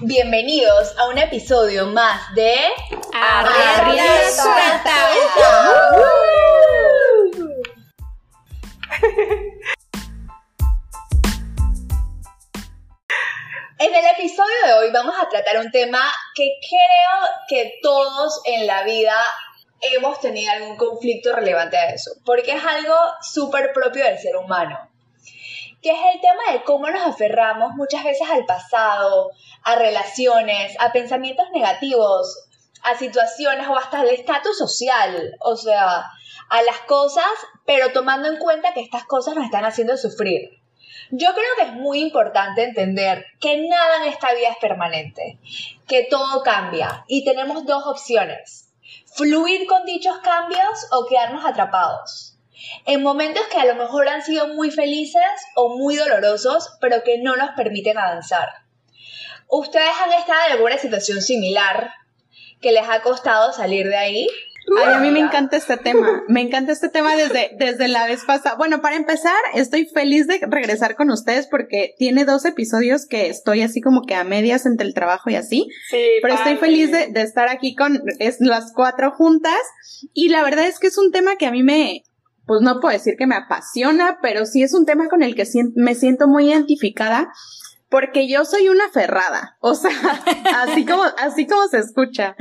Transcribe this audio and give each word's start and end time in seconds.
Bienvenidos 0.00 0.96
a 0.96 1.08
un 1.08 1.18
episodio 1.18 1.86
más 1.86 2.32
de 2.36 2.54
Arriba. 3.12 4.04
En 13.80 13.92
el 13.92 14.04
episodio 14.16 14.54
de 14.66 14.72
hoy 14.74 14.92
vamos 14.92 15.16
a 15.20 15.28
tratar 15.28 15.58
un 15.58 15.72
tema 15.72 16.00
que 16.36 16.48
creo 16.60 17.28
que 17.48 17.80
todos 17.82 18.40
en 18.44 18.68
la 18.68 18.84
vida 18.84 19.16
hemos 19.80 20.20
tenido 20.20 20.52
algún 20.52 20.76
conflicto 20.76 21.34
relevante 21.34 21.76
a 21.76 21.90
eso, 21.90 22.12
porque 22.24 22.52
es 22.52 22.64
algo 22.64 22.94
súper 23.20 23.72
propio 23.72 24.04
del 24.04 24.18
ser 24.20 24.36
humano, 24.36 24.87
que 25.82 25.90
es 25.90 25.98
el 26.14 26.20
tema 26.20 26.52
de 26.52 26.62
cómo 26.64 26.88
nos 26.90 27.06
aferramos 27.06 27.72
muchas 27.74 28.04
veces 28.04 28.28
al 28.28 28.44
pasado, 28.46 29.30
a 29.62 29.76
relaciones, 29.76 30.74
a 30.80 30.92
pensamientos 30.92 31.46
negativos, 31.52 32.48
a 32.82 32.96
situaciones 32.96 33.66
o 33.68 33.76
hasta 33.76 34.00
al 34.00 34.08
estatus 34.08 34.56
social, 34.58 35.36
o 35.40 35.56
sea, 35.56 36.04
a 36.50 36.62
las 36.62 36.80
cosas, 36.80 37.24
pero 37.66 37.92
tomando 37.92 38.28
en 38.28 38.38
cuenta 38.38 38.72
que 38.72 38.80
estas 38.80 39.04
cosas 39.04 39.34
nos 39.34 39.44
están 39.44 39.64
haciendo 39.64 39.96
sufrir. 39.96 40.58
Yo 41.10 41.28
creo 41.32 41.48
que 41.56 41.62
es 41.62 41.72
muy 41.72 42.00
importante 42.00 42.62
entender 42.62 43.24
que 43.40 43.56
nada 43.66 44.02
en 44.02 44.12
esta 44.12 44.32
vida 44.34 44.50
es 44.50 44.58
permanente, 44.58 45.38
que 45.86 46.04
todo 46.04 46.42
cambia 46.42 47.04
y 47.08 47.24
tenemos 47.24 47.64
dos 47.64 47.86
opciones, 47.86 48.70
fluir 49.14 49.66
con 49.66 49.84
dichos 49.86 50.18
cambios 50.18 50.86
o 50.92 51.06
quedarnos 51.06 51.44
atrapados. 51.46 52.37
En 52.86 53.02
momentos 53.02 53.44
que 53.46 53.58
a 53.58 53.66
lo 53.66 53.74
mejor 53.74 54.08
han 54.08 54.22
sido 54.22 54.48
muy 54.48 54.70
felices 54.70 55.22
o 55.54 55.76
muy 55.76 55.96
dolorosos, 55.96 56.76
pero 56.80 57.02
que 57.04 57.18
no 57.18 57.36
nos 57.36 57.50
permiten 57.50 57.98
avanzar. 57.98 58.48
¿Ustedes 59.48 59.92
han 60.04 60.12
estado 60.12 60.40
en 60.46 60.52
alguna 60.52 60.78
situación 60.78 61.22
similar 61.22 61.90
que 62.60 62.72
les 62.72 62.88
ha 62.88 63.00
costado 63.02 63.52
salir 63.52 63.88
de 63.88 63.96
ahí? 63.96 64.28
Ay, 64.76 64.94
a 64.94 64.98
mí 64.98 65.10
me 65.10 65.20
encanta 65.20 65.56
este 65.56 65.76
tema. 65.76 66.22
Me 66.28 66.40
encanta 66.42 66.72
este 66.72 66.88
tema 66.88 67.16
desde, 67.16 67.52
desde 67.58 67.88
la 67.88 68.06
vez 68.06 68.24
pasada. 68.26 68.56
Bueno, 68.56 68.80
para 68.82 68.96
empezar, 68.96 69.36
estoy 69.54 69.86
feliz 69.86 70.26
de 70.26 70.40
regresar 70.42 70.94
con 70.94 71.10
ustedes 71.10 71.46
porque 71.46 71.94
tiene 71.98 72.24
dos 72.24 72.44
episodios 72.44 73.06
que 73.06 73.28
estoy 73.28 73.62
así 73.62 73.80
como 73.80 74.02
que 74.02 74.14
a 74.14 74.24
medias 74.24 74.66
entre 74.66 74.86
el 74.86 74.94
trabajo 74.94 75.30
y 75.30 75.36
así. 75.36 75.68
Sí, 75.90 76.04
Pero 76.20 76.34
estoy 76.34 76.56
feliz 76.56 76.92
de, 76.92 77.06
de 77.08 77.22
estar 77.22 77.48
aquí 77.48 77.74
con 77.74 78.02
es, 78.18 78.40
las 78.40 78.72
cuatro 78.74 79.10
juntas. 79.12 79.58
Y 80.12 80.28
la 80.28 80.42
verdad 80.42 80.66
es 80.66 80.78
que 80.78 80.88
es 80.88 80.98
un 80.98 81.12
tema 81.12 81.36
que 81.36 81.46
a 81.46 81.50
mí 81.50 81.62
me, 81.62 82.02
pues 82.48 82.62
no 82.62 82.80
puedo 82.80 82.94
decir 82.94 83.16
que 83.16 83.26
me 83.26 83.36
apasiona, 83.36 84.18
pero 84.22 84.46
sí 84.46 84.62
es 84.62 84.72
un 84.72 84.86
tema 84.86 85.08
con 85.08 85.22
el 85.22 85.36
que 85.36 85.46
me 85.76 85.94
siento 85.94 86.26
muy 86.26 86.50
identificada. 86.50 87.30
Porque 87.90 88.28
yo 88.28 88.44
soy 88.44 88.68
una 88.68 88.90
ferrada, 88.90 89.56
o 89.60 89.74
sea, 89.74 89.90
así 90.56 90.84
como, 90.84 91.04
así 91.18 91.46
como 91.46 91.68
se 91.68 91.78
escucha. 91.78 92.36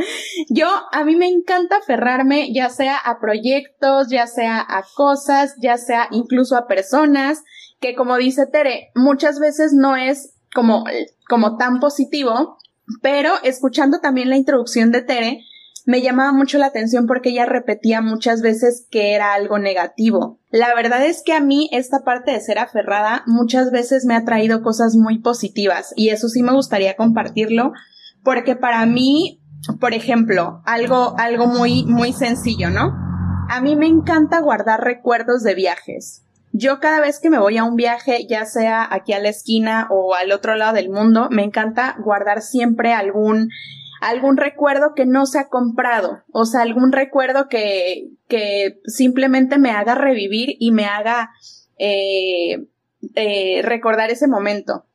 Yo, 0.49 0.67
a 0.91 1.05
mí 1.05 1.15
me 1.15 1.27
encanta 1.27 1.77
aferrarme, 1.77 2.51
ya 2.53 2.69
sea 2.69 2.97
a 2.97 3.19
proyectos, 3.21 4.09
ya 4.09 4.27
sea 4.27 4.59
a 4.59 4.83
cosas, 4.95 5.55
ya 5.61 5.77
sea 5.77 6.09
incluso 6.11 6.57
a 6.57 6.67
personas, 6.67 7.43
que 7.79 7.95
como 7.95 8.17
dice 8.17 8.45
Tere, 8.45 8.91
muchas 8.93 9.39
veces 9.39 9.71
no 9.71 9.95
es 9.95 10.33
como, 10.53 10.83
como 11.29 11.55
tan 11.55 11.79
positivo, 11.79 12.57
pero 13.01 13.31
escuchando 13.43 13.99
también 14.01 14.29
la 14.29 14.35
introducción 14.35 14.91
de 14.91 15.01
Tere, 15.01 15.45
me 15.87 16.01
llamaba 16.01 16.33
mucho 16.33 16.57
la 16.57 16.65
atención 16.65 17.07
porque 17.07 17.29
ella 17.29 17.45
repetía 17.45 18.01
muchas 18.01 18.41
veces 18.41 18.85
que 18.91 19.15
era 19.15 19.33
algo 19.33 19.57
negativo. 19.57 20.37
La 20.51 20.75
verdad 20.75 21.05
es 21.05 21.23
que 21.25 21.31
a 21.31 21.39
mí 21.39 21.69
esta 21.71 22.03
parte 22.03 22.31
de 22.31 22.41
ser 22.41 22.59
aferrada 22.59 23.23
muchas 23.25 23.71
veces 23.71 24.03
me 24.03 24.13
ha 24.13 24.25
traído 24.25 24.61
cosas 24.61 24.97
muy 24.97 25.19
positivas 25.19 25.93
y 25.95 26.09
eso 26.09 26.27
sí 26.27 26.43
me 26.43 26.51
gustaría 26.51 26.97
compartirlo 26.97 27.71
porque 28.21 28.57
para 28.57 28.85
mí, 28.85 29.39
por 29.79 29.93
ejemplo, 29.93 30.61
algo, 30.65 31.15
algo 31.17 31.47
muy, 31.47 31.85
muy 31.85 32.11
sencillo, 32.11 32.69
¿no? 32.69 32.93
A 33.49 33.61
mí 33.61 33.77
me 33.77 33.87
encanta 33.87 34.41
guardar 34.41 34.83
recuerdos 34.83 35.41
de 35.43 35.55
viajes. 35.55 36.25
Yo 36.51 36.81
cada 36.81 36.99
vez 36.99 37.21
que 37.21 37.29
me 37.29 37.39
voy 37.39 37.55
a 37.55 37.63
un 37.63 37.77
viaje, 37.77 38.27
ya 38.27 38.43
sea 38.43 38.85
aquí 38.91 39.13
a 39.13 39.19
la 39.19 39.29
esquina 39.29 39.87
o 39.89 40.15
al 40.15 40.33
otro 40.33 40.57
lado 40.57 40.73
del 40.73 40.89
mundo, 40.89 41.29
me 41.31 41.45
encanta 41.45 41.95
guardar 42.03 42.41
siempre 42.41 42.91
algún 42.91 43.51
algún 44.01 44.37
recuerdo 44.37 44.93
que 44.95 45.05
no 45.05 45.25
se 45.25 45.39
ha 45.39 45.49
comprado, 45.49 46.23
o 46.31 46.45
sea, 46.45 46.61
algún 46.61 46.91
recuerdo 46.91 47.47
que, 47.49 48.09
que 48.27 48.79
simplemente 48.85 49.57
me 49.57 49.71
haga 49.71 49.95
revivir 49.95 50.55
y 50.59 50.71
me 50.71 50.85
haga 50.85 51.31
eh, 51.77 52.67
eh, 53.15 53.61
recordar 53.63 54.09
ese 54.09 54.27
momento. 54.27 54.85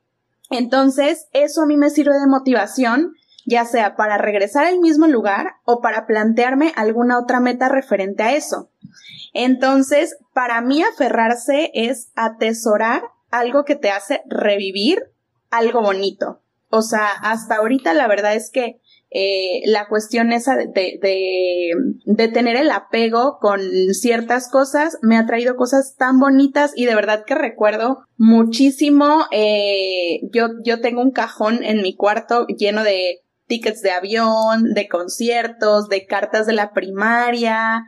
Entonces, 0.50 1.28
eso 1.32 1.62
a 1.62 1.66
mí 1.66 1.76
me 1.76 1.90
sirve 1.90 2.18
de 2.18 2.26
motivación, 2.26 3.14
ya 3.46 3.64
sea 3.64 3.96
para 3.96 4.18
regresar 4.18 4.66
al 4.66 4.80
mismo 4.80 5.06
lugar 5.06 5.54
o 5.64 5.80
para 5.80 6.06
plantearme 6.06 6.72
alguna 6.76 7.18
otra 7.18 7.40
meta 7.40 7.68
referente 7.68 8.22
a 8.22 8.34
eso. 8.34 8.70
Entonces, 9.32 10.16
para 10.34 10.60
mí 10.60 10.82
aferrarse 10.82 11.70
es 11.74 12.10
atesorar 12.14 13.02
algo 13.30 13.64
que 13.64 13.76
te 13.76 13.90
hace 13.90 14.22
revivir 14.26 15.10
algo 15.50 15.80
bonito. 15.80 16.40
O 16.68 16.82
sea, 16.82 17.08
hasta 17.12 17.56
ahorita 17.56 17.94
la 17.94 18.06
verdad 18.08 18.34
es 18.34 18.50
que 18.50 18.80
eh, 19.14 19.62
la 19.66 19.88
cuestión 19.88 20.32
esa 20.32 20.56
de, 20.56 20.98
de, 22.06 22.28
tener 22.28 22.56
el 22.56 22.70
apego 22.70 23.38
con 23.40 23.60
ciertas 23.92 24.50
cosas 24.50 24.98
me 25.02 25.18
ha 25.18 25.26
traído 25.26 25.56
cosas 25.56 25.96
tan 25.96 26.18
bonitas 26.18 26.72
y 26.74 26.86
de 26.86 26.94
verdad 26.94 27.24
que 27.26 27.34
recuerdo 27.34 28.04
muchísimo. 28.16 29.26
Eh, 29.30 30.20
yo, 30.32 30.48
yo 30.64 30.80
tengo 30.80 31.02
un 31.02 31.10
cajón 31.10 31.62
en 31.62 31.82
mi 31.82 31.94
cuarto 31.94 32.46
lleno 32.46 32.84
de 32.84 33.20
tickets 33.46 33.82
de 33.82 33.90
avión, 33.90 34.72
de 34.72 34.88
conciertos, 34.88 35.88
de 35.88 36.06
cartas 36.06 36.46
de 36.46 36.54
la 36.54 36.72
primaria, 36.72 37.84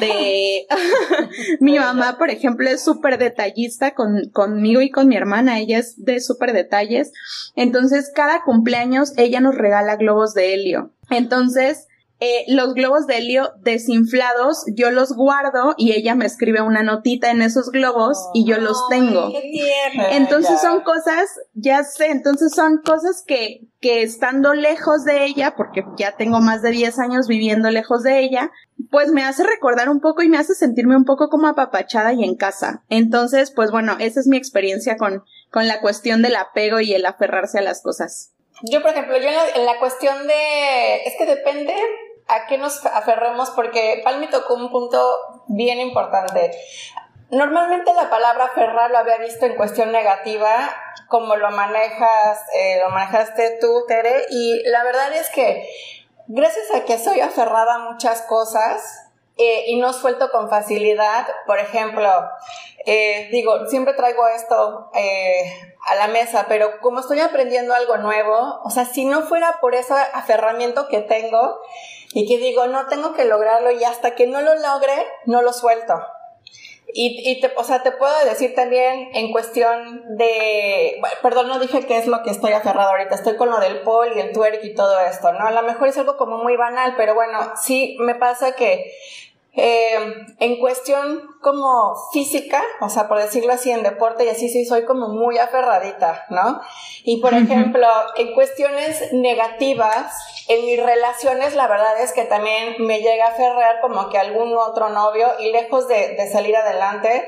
de 0.00 0.66
mi 1.60 1.78
mamá, 1.78 2.16
por 2.18 2.30
ejemplo, 2.30 2.68
es 2.68 2.82
súper 2.84 3.18
detallista 3.18 3.94
con, 3.94 4.30
conmigo 4.32 4.80
y 4.80 4.90
con 4.90 5.08
mi 5.08 5.16
hermana, 5.16 5.58
ella 5.58 5.78
es 5.78 6.02
de 6.04 6.20
súper 6.20 6.52
detalles. 6.52 7.12
Entonces, 7.54 8.10
cada 8.14 8.42
cumpleaños 8.42 9.12
ella 9.16 9.40
nos 9.40 9.54
regala 9.54 9.96
globos 9.96 10.34
de 10.34 10.54
helio. 10.54 10.92
Entonces, 11.10 11.86
eh, 12.18 12.44
los 12.48 12.72
globos 12.72 13.06
de 13.06 13.18
helio 13.18 13.52
desinflados, 13.60 14.64
yo 14.74 14.90
los 14.90 15.12
guardo 15.14 15.74
y 15.76 15.92
ella 15.92 16.14
me 16.14 16.24
escribe 16.24 16.62
una 16.62 16.82
notita 16.82 17.30
en 17.30 17.42
esos 17.42 17.70
globos 17.70 18.16
y 18.32 18.46
yo 18.46 18.56
los 18.58 18.88
tengo. 18.88 19.30
Qué 19.32 19.42
tierno. 19.52 20.08
Entonces 20.12 20.52
Ya. 20.62 20.70
son 20.70 20.80
cosas, 20.80 21.28
ya 21.52 21.84
sé, 21.84 22.06
entonces 22.06 22.54
son 22.54 22.78
cosas 22.78 23.22
que, 23.26 23.66
que 23.80 24.02
estando 24.02 24.54
lejos 24.54 25.04
de 25.04 25.26
ella, 25.26 25.54
porque 25.58 25.84
ya 25.98 26.16
tengo 26.16 26.40
más 26.40 26.62
de 26.62 26.70
10 26.70 26.98
años 27.00 27.28
viviendo 27.28 27.70
lejos 27.70 28.02
de 28.02 28.20
ella, 28.20 28.50
pues 28.90 29.10
me 29.10 29.24
hace 29.24 29.44
recordar 29.44 29.88
un 29.88 30.00
poco 30.00 30.22
y 30.22 30.28
me 30.28 30.38
hace 30.38 30.54
sentirme 30.54 30.96
un 30.96 31.04
poco 31.04 31.28
como 31.28 31.48
apapachada 31.48 32.12
y 32.12 32.24
en 32.24 32.36
casa. 32.36 32.82
Entonces, 32.88 33.50
pues 33.50 33.70
bueno, 33.70 33.96
esa 33.98 34.20
es 34.20 34.26
mi 34.26 34.36
experiencia 34.36 34.96
con, 34.96 35.24
con 35.50 35.66
la 35.66 35.80
cuestión 35.80 36.22
del 36.22 36.36
apego 36.36 36.80
y 36.80 36.94
el 36.94 37.06
aferrarse 37.06 37.58
a 37.58 37.62
las 37.62 37.82
cosas. 37.82 38.32
Yo, 38.62 38.80
por 38.80 38.90
ejemplo, 38.90 39.16
yo 39.18 39.28
en 39.54 39.66
la, 39.66 39.78
cuestión 39.78 40.26
de. 40.26 41.02
Es 41.04 41.14
que 41.18 41.26
depende 41.26 41.74
a 42.28 42.46
qué 42.46 42.58
nos 42.58 42.84
aferremos, 42.86 43.50
porque 43.50 44.00
Palmi 44.02 44.28
tocó 44.28 44.54
un 44.54 44.70
punto 44.70 44.98
bien 45.48 45.78
importante. 45.78 46.52
Normalmente 47.30 47.92
la 47.92 48.08
palabra 48.08 48.44
aferrar 48.46 48.90
lo 48.90 48.98
había 48.98 49.18
visto 49.18 49.46
en 49.46 49.56
cuestión 49.56 49.92
negativa, 49.92 50.70
como 51.08 51.36
lo 51.36 51.50
manejas, 51.50 52.40
eh, 52.54 52.80
lo 52.82 52.90
manejaste 52.90 53.58
tú, 53.60 53.84
Tere, 53.88 54.26
y 54.30 54.62
la 54.68 54.84
verdad 54.84 55.12
es 55.12 55.28
que 55.30 55.68
gracias 56.28 56.70
a 56.74 56.84
que 56.84 56.98
soy 56.98 57.20
aferrada 57.20 57.74
a 57.74 57.90
muchas 57.90 58.22
cosas 58.22 59.06
eh, 59.36 59.64
y 59.66 59.76
no 59.76 59.92
suelto 59.92 60.30
con 60.30 60.48
facilidad, 60.48 61.26
por 61.46 61.58
ejemplo, 61.58 62.08
eh, 62.86 63.28
digo, 63.30 63.66
siempre 63.68 63.92
traigo 63.92 64.26
esto 64.28 64.90
eh, 64.94 65.74
a 65.86 65.94
la 65.94 66.08
mesa, 66.08 66.46
pero 66.48 66.80
como 66.80 67.00
estoy 67.00 67.20
aprendiendo 67.20 67.74
algo 67.74 67.98
nuevo, 67.98 68.60
o 68.64 68.70
sea, 68.70 68.86
si 68.86 69.04
no 69.04 69.22
fuera 69.22 69.58
por 69.60 69.74
ese 69.74 69.92
aferramiento 70.14 70.88
que 70.88 71.00
tengo 71.00 71.60
y 72.14 72.26
que 72.26 72.38
digo, 72.38 72.66
no 72.66 72.86
tengo 72.86 73.12
que 73.12 73.26
lograrlo 73.26 73.70
y 73.72 73.84
hasta 73.84 74.14
que 74.14 74.26
no 74.26 74.40
lo 74.40 74.54
logre, 74.54 74.94
no 75.26 75.42
lo 75.42 75.52
suelto. 75.52 75.94
Y, 76.92 77.30
y 77.30 77.40
te, 77.40 77.52
o 77.56 77.64
sea, 77.64 77.82
te 77.82 77.92
puedo 77.92 78.14
decir 78.24 78.54
también 78.54 79.10
en 79.12 79.32
cuestión 79.32 80.16
de, 80.16 81.00
perdón, 81.20 81.48
no 81.48 81.58
dije 81.58 81.84
qué 81.86 81.98
es 81.98 82.06
lo 82.06 82.22
que 82.22 82.30
estoy 82.30 82.52
aferrado 82.52 82.90
ahorita, 82.90 83.16
estoy 83.16 83.36
con 83.36 83.50
lo 83.50 83.58
del 83.58 83.80
pole 83.80 84.16
y 84.16 84.20
el 84.20 84.32
twerk 84.32 84.64
y 84.64 84.74
todo 84.74 84.98
esto, 85.00 85.32
¿no? 85.32 85.46
A 85.46 85.50
lo 85.50 85.62
mejor 85.62 85.88
es 85.88 85.98
algo 85.98 86.16
como 86.16 86.38
muy 86.38 86.56
banal, 86.56 86.94
pero 86.96 87.14
bueno, 87.14 87.38
sí 87.60 87.96
me 88.00 88.14
pasa 88.14 88.52
que 88.52 88.92
Eh, 89.58 90.26
en 90.38 90.60
cuestión 90.60 91.22
como 91.40 91.94
física, 92.12 92.62
o 92.82 92.90
sea, 92.90 93.08
por 93.08 93.18
decirlo 93.18 93.54
así, 93.54 93.70
en 93.70 93.82
deporte 93.82 94.26
y 94.26 94.28
así 94.28 94.50
sí 94.50 94.66
soy 94.66 94.84
como 94.84 95.08
muy 95.08 95.38
aferradita, 95.38 96.26
¿no? 96.28 96.60
Y 97.04 97.22
por 97.22 97.32
ejemplo, 97.32 97.86
en 98.16 98.34
cuestiones 98.34 99.14
negativas, 99.14 100.14
en 100.48 100.66
mis 100.66 100.82
relaciones, 100.82 101.54
la 101.54 101.68
verdad 101.68 101.98
es 102.02 102.12
que 102.12 102.24
también 102.24 102.76
me 102.80 103.00
llega 103.00 103.28
a 103.28 103.30
aferrar 103.30 103.80
como 103.80 104.10
que 104.10 104.18
algún 104.18 104.54
otro 104.58 104.90
novio 104.90 105.28
y 105.38 105.50
lejos 105.50 105.88
de, 105.88 106.16
de 106.16 106.30
salir 106.30 106.54
adelante, 106.54 107.26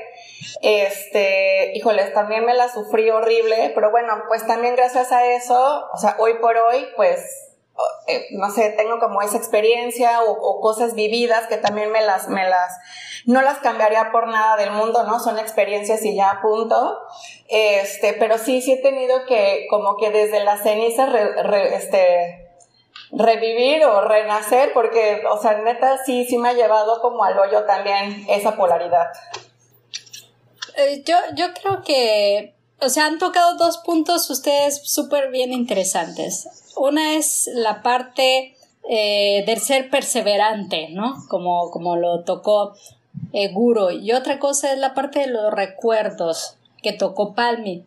este, 0.61 1.75
híjoles, 1.75 2.13
también 2.13 2.45
me 2.45 2.53
la 2.53 2.71
sufrí 2.71 3.09
horrible, 3.09 3.71
pero 3.73 3.89
bueno, 3.89 4.13
pues 4.27 4.45
también 4.45 4.75
gracias 4.75 5.11
a 5.11 5.25
eso, 5.25 5.87
o 5.91 5.97
sea, 5.97 6.15
hoy 6.19 6.35
por 6.35 6.55
hoy, 6.57 6.85
pues 6.95 7.49
eh, 8.09 8.27
no 8.31 8.49
sé, 8.51 8.69
tengo 8.71 8.99
como 8.99 9.21
esa 9.21 9.37
experiencia 9.37 10.23
o, 10.23 10.59
cosas 10.61 10.95
vividas 10.95 11.47
que 11.47 11.57
también 11.57 11.91
me 11.91 12.01
las, 12.01 12.27
me 12.27 12.47
las, 12.47 12.77
no 13.25 13.41
las 13.41 13.59
cambiaría 13.59 14.11
por 14.11 14.27
nada 14.27 14.57
del 14.57 14.71
mundo, 14.71 15.03
¿no? 15.03 15.19
Son 15.19 15.39
experiencias 15.39 16.03
y 16.03 16.15
ya 16.15 16.39
punto. 16.41 16.99
Este, 17.47 18.13
pero 18.13 18.37
sí, 18.37 18.61
sí 18.61 18.73
he 18.73 18.81
tenido 18.81 19.25
que, 19.25 19.67
como 19.69 19.97
que 19.97 20.11
desde 20.11 20.43
la 20.43 20.57
ceniza, 20.57 21.07
este, 21.73 22.49
revivir 23.11 23.85
o 23.85 24.01
renacer, 24.01 24.73
porque, 24.73 25.23
o 25.29 25.41
sea, 25.41 25.53
neta, 25.59 25.97
sí, 26.05 26.25
sí 26.25 26.37
me 26.37 26.49
ha 26.49 26.53
llevado 26.53 27.01
como 27.01 27.23
al 27.23 27.37
hoyo 27.37 27.65
también 27.65 28.25
esa 28.29 28.55
polaridad. 28.55 29.07
Eh, 30.77 31.03
yo, 31.05 31.15
yo 31.35 31.47
creo 31.53 31.81
que, 31.83 32.55
o 32.81 32.89
sea, 32.89 33.05
han 33.05 33.19
tocado 33.19 33.57
dos 33.57 33.77
puntos 33.79 34.29
ustedes 34.29 34.81
súper 34.83 35.31
bien 35.31 35.53
interesantes. 35.53 36.47
Una 36.75 37.15
es 37.15 37.49
la 37.53 37.81
parte 37.81 38.55
eh, 38.87 39.43
del 39.45 39.59
ser 39.59 39.89
perseverante, 39.89 40.89
¿no? 40.89 41.25
Como, 41.27 41.71
como 41.71 41.95
lo 41.95 42.23
tocó 42.23 42.73
eh. 43.33 43.53
Y 44.01 44.11
otra 44.13 44.39
cosa 44.39 44.73
es 44.73 44.79
la 44.79 44.93
parte 44.93 45.19
de 45.19 45.27
los 45.27 45.51
recuerdos 45.53 46.55
que 46.81 46.93
tocó 46.93 47.35
Palmi. 47.35 47.83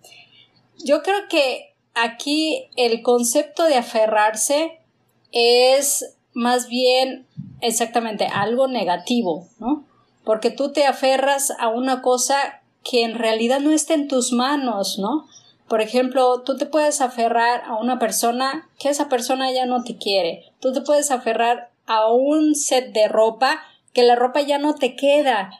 Yo 0.84 1.02
creo 1.02 1.28
que 1.28 1.74
aquí 1.94 2.68
el 2.76 3.02
concepto 3.02 3.64
de 3.64 3.76
aferrarse 3.76 4.78
es 5.32 6.14
más 6.34 6.68
bien 6.68 7.26
exactamente 7.60 8.26
algo 8.26 8.68
negativo, 8.68 9.48
¿no? 9.58 9.84
Porque 10.24 10.50
tú 10.50 10.72
te 10.72 10.86
aferras 10.86 11.52
a 11.58 11.68
una 11.68 12.02
cosa 12.02 12.61
que 12.84 13.04
en 13.04 13.18
realidad 13.18 13.60
no 13.60 13.72
está 13.72 13.94
en 13.94 14.08
tus 14.08 14.32
manos, 14.32 14.98
¿no? 14.98 15.26
Por 15.68 15.80
ejemplo, 15.80 16.42
tú 16.42 16.56
te 16.56 16.66
puedes 16.66 17.00
aferrar 17.00 17.62
a 17.64 17.76
una 17.76 17.98
persona 17.98 18.68
que 18.78 18.90
esa 18.90 19.08
persona 19.08 19.50
ya 19.52 19.64
no 19.64 19.84
te 19.84 19.96
quiere. 19.96 20.52
Tú 20.60 20.72
te 20.72 20.82
puedes 20.82 21.10
aferrar 21.10 21.70
a 21.86 22.08
un 22.08 22.54
set 22.54 22.92
de 22.92 23.08
ropa 23.08 23.62
que 23.92 24.02
la 24.02 24.16
ropa 24.16 24.40
ya 24.42 24.58
no 24.58 24.74
te 24.74 24.96
queda. 24.96 25.50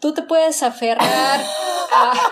Tú 0.00 0.14
te 0.14 0.22
puedes 0.22 0.62
aferrar 0.62 1.40
a... 1.92 2.12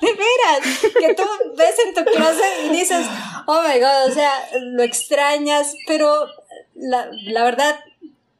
De 0.00 0.08
veras, 0.08 0.80
que 0.98 1.14
tú 1.14 1.22
ves 1.56 1.76
en 1.86 1.94
tu 1.94 2.04
closet 2.04 2.64
y 2.64 2.70
dices, 2.70 3.06
oh 3.46 3.62
my 3.62 3.78
god, 3.78 4.10
o 4.10 4.12
sea, 4.12 4.32
lo 4.60 4.82
extrañas, 4.82 5.76
pero 5.86 6.26
la, 6.74 7.08
la 7.26 7.44
verdad, 7.44 7.78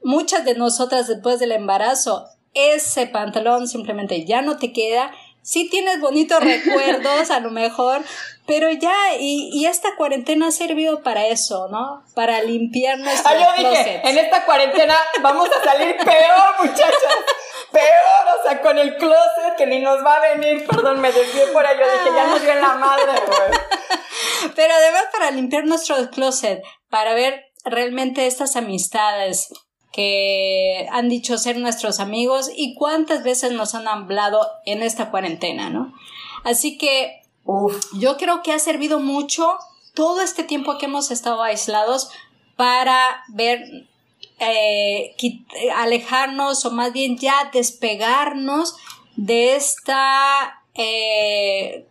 muchas 0.03 0.45
de 0.45 0.57
nosotras 0.57 1.07
después 1.07 1.39
del 1.39 1.53
embarazo, 1.53 2.27
ese 2.55 3.07
pantalón 3.07 3.69
simplemente 3.69 4.25
ya 4.25 4.43
no 4.43 4.57
te 4.59 4.73
queda 4.73 5.13
sí 5.43 5.69
tienes 5.69 6.01
bonitos 6.01 6.41
recuerdos 6.45 7.31
a 7.31 7.41
lo 7.41 7.51
mejor, 7.51 8.03
pero 8.47 8.71
ya, 8.71 8.95
y, 9.19 9.51
y, 9.53 9.67
esta 9.67 9.95
cuarentena 9.97 10.49
ha 10.49 10.53
servido 10.53 11.03
para 11.03 11.27
eso, 11.27 11.69
¿no? 11.69 12.03
Para 12.15 12.43
limpiar 12.43 12.99
nuestros 12.99 13.27
ah, 13.27 13.57
yo 13.57 13.69
dije, 13.69 14.01
en 14.05 14.19
esta 14.19 14.45
cuarentena 14.45 14.97
vamos 15.21 15.49
a 15.49 15.63
salir 15.63 15.97
peor, 15.97 16.55
muchachas. 16.61 16.95
Peor, 17.71 18.39
o 18.39 18.49
sea, 18.49 18.61
con 18.61 18.77
el 18.79 18.97
closet 18.97 19.57
que 19.57 19.67
ni 19.67 19.81
nos 19.81 20.05
va 20.05 20.17
a 20.17 20.35
venir, 20.35 20.67
perdón, 20.67 21.01
me 21.01 21.11
desvié 21.11 21.47
por 21.49 21.65
ahí, 21.65 21.79
yo 21.79 21.85
dije, 21.85 22.15
ya 22.15 22.27
nos 22.27 22.43
dio 22.43 22.53
en 22.53 22.61
la 22.61 22.75
madre, 22.75 23.13
güey. 23.27 24.51
Pero 24.55 24.75
además 24.75 25.05
para 25.11 25.31
limpiar 25.31 25.65
nuestro 25.65 26.11
closet, 26.11 26.63
para 26.91 27.15
ver 27.15 27.47
realmente 27.65 28.27
estas 28.27 28.57
amistades, 28.57 29.49
que 29.93 30.89
han 30.91 31.09
dicho 31.09 31.37
ser 31.39 31.59
nuestros 31.59 32.01
amigos 32.01 32.51
y 32.55 32.75
cuántas 32.75 33.23
veces 33.23 33.53
nos 33.53 33.75
han 33.75 33.87
hablado 33.87 34.47
en 34.65 34.83
esta 34.83 35.11
cuarentena, 35.11 35.71
¿no? 35.71 35.93
Así 36.45 36.79
que 36.79 37.23
yo 37.99 38.17
creo 38.17 38.43
que 38.43 38.53
ha 38.53 38.59
servido 38.59 39.01
mucho 39.01 39.59
todo 39.95 40.23
este 40.23 40.45
tiempo 40.45 40.79
que 40.79 40.87
hemos 40.87 41.11
estado 41.11 41.43
aislados 41.43 42.11
para 42.57 43.23
ver, 43.29 43.87
eh, 44.39 45.15
alejarnos 45.77 46.65
o 46.65 46.71
más 46.71 46.93
bien 46.93 47.19
ya 47.19 47.51
despegarnos 47.53 48.77
de 49.17 49.57
esta 49.57 50.63
eh, 50.75 51.87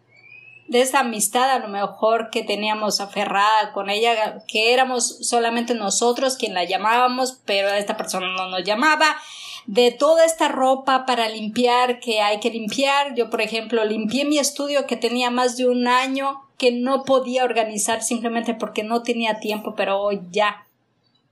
de 0.71 0.79
esta 0.79 1.01
amistad 1.01 1.51
a 1.51 1.59
lo 1.59 1.68
mejor 1.68 2.29
que 2.29 2.44
teníamos 2.44 3.01
aferrada 3.01 3.73
con 3.73 3.89
ella, 3.89 4.41
que 4.47 4.73
éramos 4.73 5.18
solamente 5.27 5.75
nosotros 5.75 6.38
quien 6.38 6.53
la 6.53 6.63
llamábamos, 6.63 7.41
pero 7.44 7.68
esta 7.68 7.97
persona 7.97 8.27
no 8.38 8.47
nos 8.47 8.63
llamaba, 8.63 9.18
de 9.65 9.91
toda 9.91 10.23
esta 10.23 10.47
ropa 10.47 11.06
para 11.06 11.27
limpiar 11.27 12.00
que 12.00 12.21
hay 12.21 12.39
que 12.39 12.51
limpiar. 12.51 13.15
Yo, 13.15 13.29
por 13.29 13.41
ejemplo, 13.41 13.83
limpié 13.83 14.23
mi 14.23 14.38
estudio 14.38 14.88
que 14.88 14.95
tenía 14.95 15.29
más 15.29 15.57
de 15.57 15.68
un 15.68 15.89
año 15.89 16.41
que 16.57 16.71
no 16.71 17.03
podía 17.03 17.44
organizar 17.44 18.01
simplemente 18.01 18.53
porque 18.53 18.83
no 18.83 19.03
tenía 19.03 19.41
tiempo, 19.41 19.75
pero 19.75 20.00
hoy 20.00 20.21
ya 20.31 20.67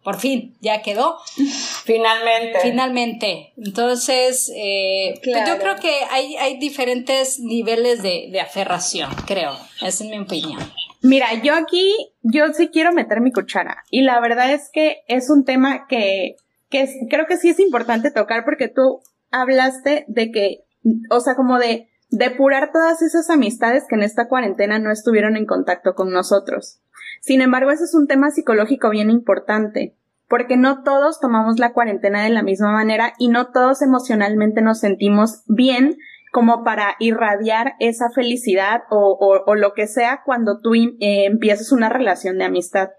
por 0.03 0.19
fin, 0.19 0.55
ya 0.61 0.81
quedó. 0.81 1.17
Finalmente. 1.85 2.59
Finalmente. 2.61 3.53
Entonces, 3.57 4.51
eh, 4.55 5.19
pues 5.23 5.47
yo 5.47 5.57
creo 5.59 5.75
que 5.75 5.91
hay, 6.09 6.35
hay 6.37 6.57
diferentes 6.57 7.39
niveles 7.39 8.01
de, 8.01 8.29
de, 8.31 8.39
aferración, 8.39 9.09
creo. 9.25 9.53
Esa 9.81 10.03
es 10.03 10.09
mi 10.09 10.19
opinión. 10.19 10.59
Mira, 11.01 11.33
yo 11.41 11.53
aquí, 11.53 11.93
yo 12.21 12.53
sí 12.53 12.69
quiero 12.69 12.91
meter 12.91 13.21
mi 13.21 13.31
cuchara. 13.31 13.83
Y 13.89 14.01
la 14.01 14.19
verdad 14.19 14.51
es 14.51 14.69
que 14.71 15.03
es 15.07 15.29
un 15.29 15.45
tema 15.45 15.87
que, 15.87 16.35
que 16.69 16.89
creo 17.09 17.25
que 17.25 17.37
sí 17.37 17.49
es 17.49 17.59
importante 17.59 18.11
tocar 18.11 18.43
porque 18.45 18.67
tú 18.67 19.01
hablaste 19.31 20.05
de 20.07 20.31
que, 20.31 20.65
o 21.09 21.19
sea, 21.19 21.35
como 21.35 21.57
de 21.57 21.89
depurar 22.09 22.71
todas 22.71 23.01
esas 23.01 23.29
amistades 23.29 23.83
que 23.87 23.95
en 23.95 24.03
esta 24.03 24.27
cuarentena 24.27 24.79
no 24.79 24.91
estuvieron 24.91 25.37
en 25.37 25.45
contacto 25.45 25.93
con 25.93 26.11
nosotros. 26.11 26.79
Sin 27.21 27.41
embargo, 27.41 27.71
ese 27.71 27.83
es 27.83 27.93
un 27.93 28.07
tema 28.07 28.31
psicológico 28.31 28.89
bien 28.89 29.09
importante, 29.09 29.95
porque 30.27 30.57
no 30.57 30.83
todos 30.83 31.19
tomamos 31.19 31.59
la 31.59 31.73
cuarentena 31.73 32.23
de 32.23 32.29
la 32.29 32.43
misma 32.43 32.71
manera 32.71 33.13
y 33.17 33.29
no 33.29 33.51
todos 33.51 33.81
emocionalmente 33.81 34.61
nos 34.61 34.79
sentimos 34.79 35.43
bien 35.47 35.97
como 36.31 36.63
para 36.63 36.95
irradiar 36.99 37.73
esa 37.79 38.09
felicidad 38.11 38.83
o, 38.89 39.43
o, 39.45 39.55
lo 39.55 39.73
que 39.73 39.87
sea 39.87 40.21
cuando 40.25 40.59
tú 40.61 40.75
eh, 40.75 41.25
empiezas 41.25 41.71
una 41.71 41.89
relación 41.89 42.37
de 42.37 42.45
amistad. 42.45 42.89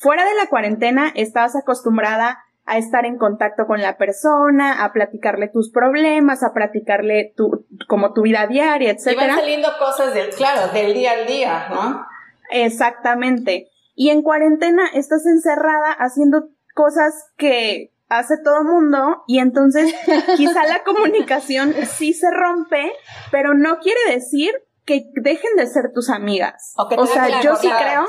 Fuera 0.00 0.24
de 0.24 0.34
la 0.34 0.48
cuarentena 0.48 1.12
estabas 1.14 1.56
acostumbrada 1.56 2.38
a 2.66 2.78
estar 2.78 3.04
en 3.04 3.18
contacto 3.18 3.66
con 3.66 3.82
la 3.82 3.98
persona, 3.98 4.84
a 4.84 4.92
platicarle 4.92 5.48
tus 5.48 5.70
problemas, 5.70 6.42
a 6.42 6.54
platicarle 6.54 7.34
tu, 7.36 7.66
como 7.88 8.14
tu 8.14 8.22
vida 8.22 8.46
diaria, 8.46 8.90
etc. 8.90 9.12
Y 9.12 9.16
van 9.16 9.36
saliendo 9.36 9.68
cosas 9.78 10.14
del, 10.14 10.30
claro, 10.30 10.72
del 10.72 10.94
día 10.94 11.12
al 11.12 11.26
día, 11.26 11.68
¿no? 11.68 12.06
Exactamente. 12.54 13.68
Y 13.94 14.10
en 14.10 14.22
cuarentena 14.22 14.86
estás 14.94 15.26
encerrada 15.26 15.92
haciendo 15.92 16.48
cosas 16.74 17.12
que 17.36 17.92
hace 18.08 18.36
todo 18.42 18.64
mundo 18.64 19.24
y 19.26 19.38
entonces 19.38 19.94
quizá 20.36 20.64
la 20.66 20.84
comunicación 20.84 21.74
sí 21.96 22.12
se 22.12 22.30
rompe, 22.30 22.92
pero 23.30 23.54
no 23.54 23.78
quiere 23.78 24.00
decir 24.10 24.52
que 24.84 25.10
dejen 25.14 25.56
de 25.56 25.66
ser 25.66 25.92
tus 25.92 26.10
amigas. 26.10 26.74
O, 26.76 27.06
sea, 27.06 27.40
yo 27.40 27.56
sí 27.56 27.68
creo, 27.68 28.04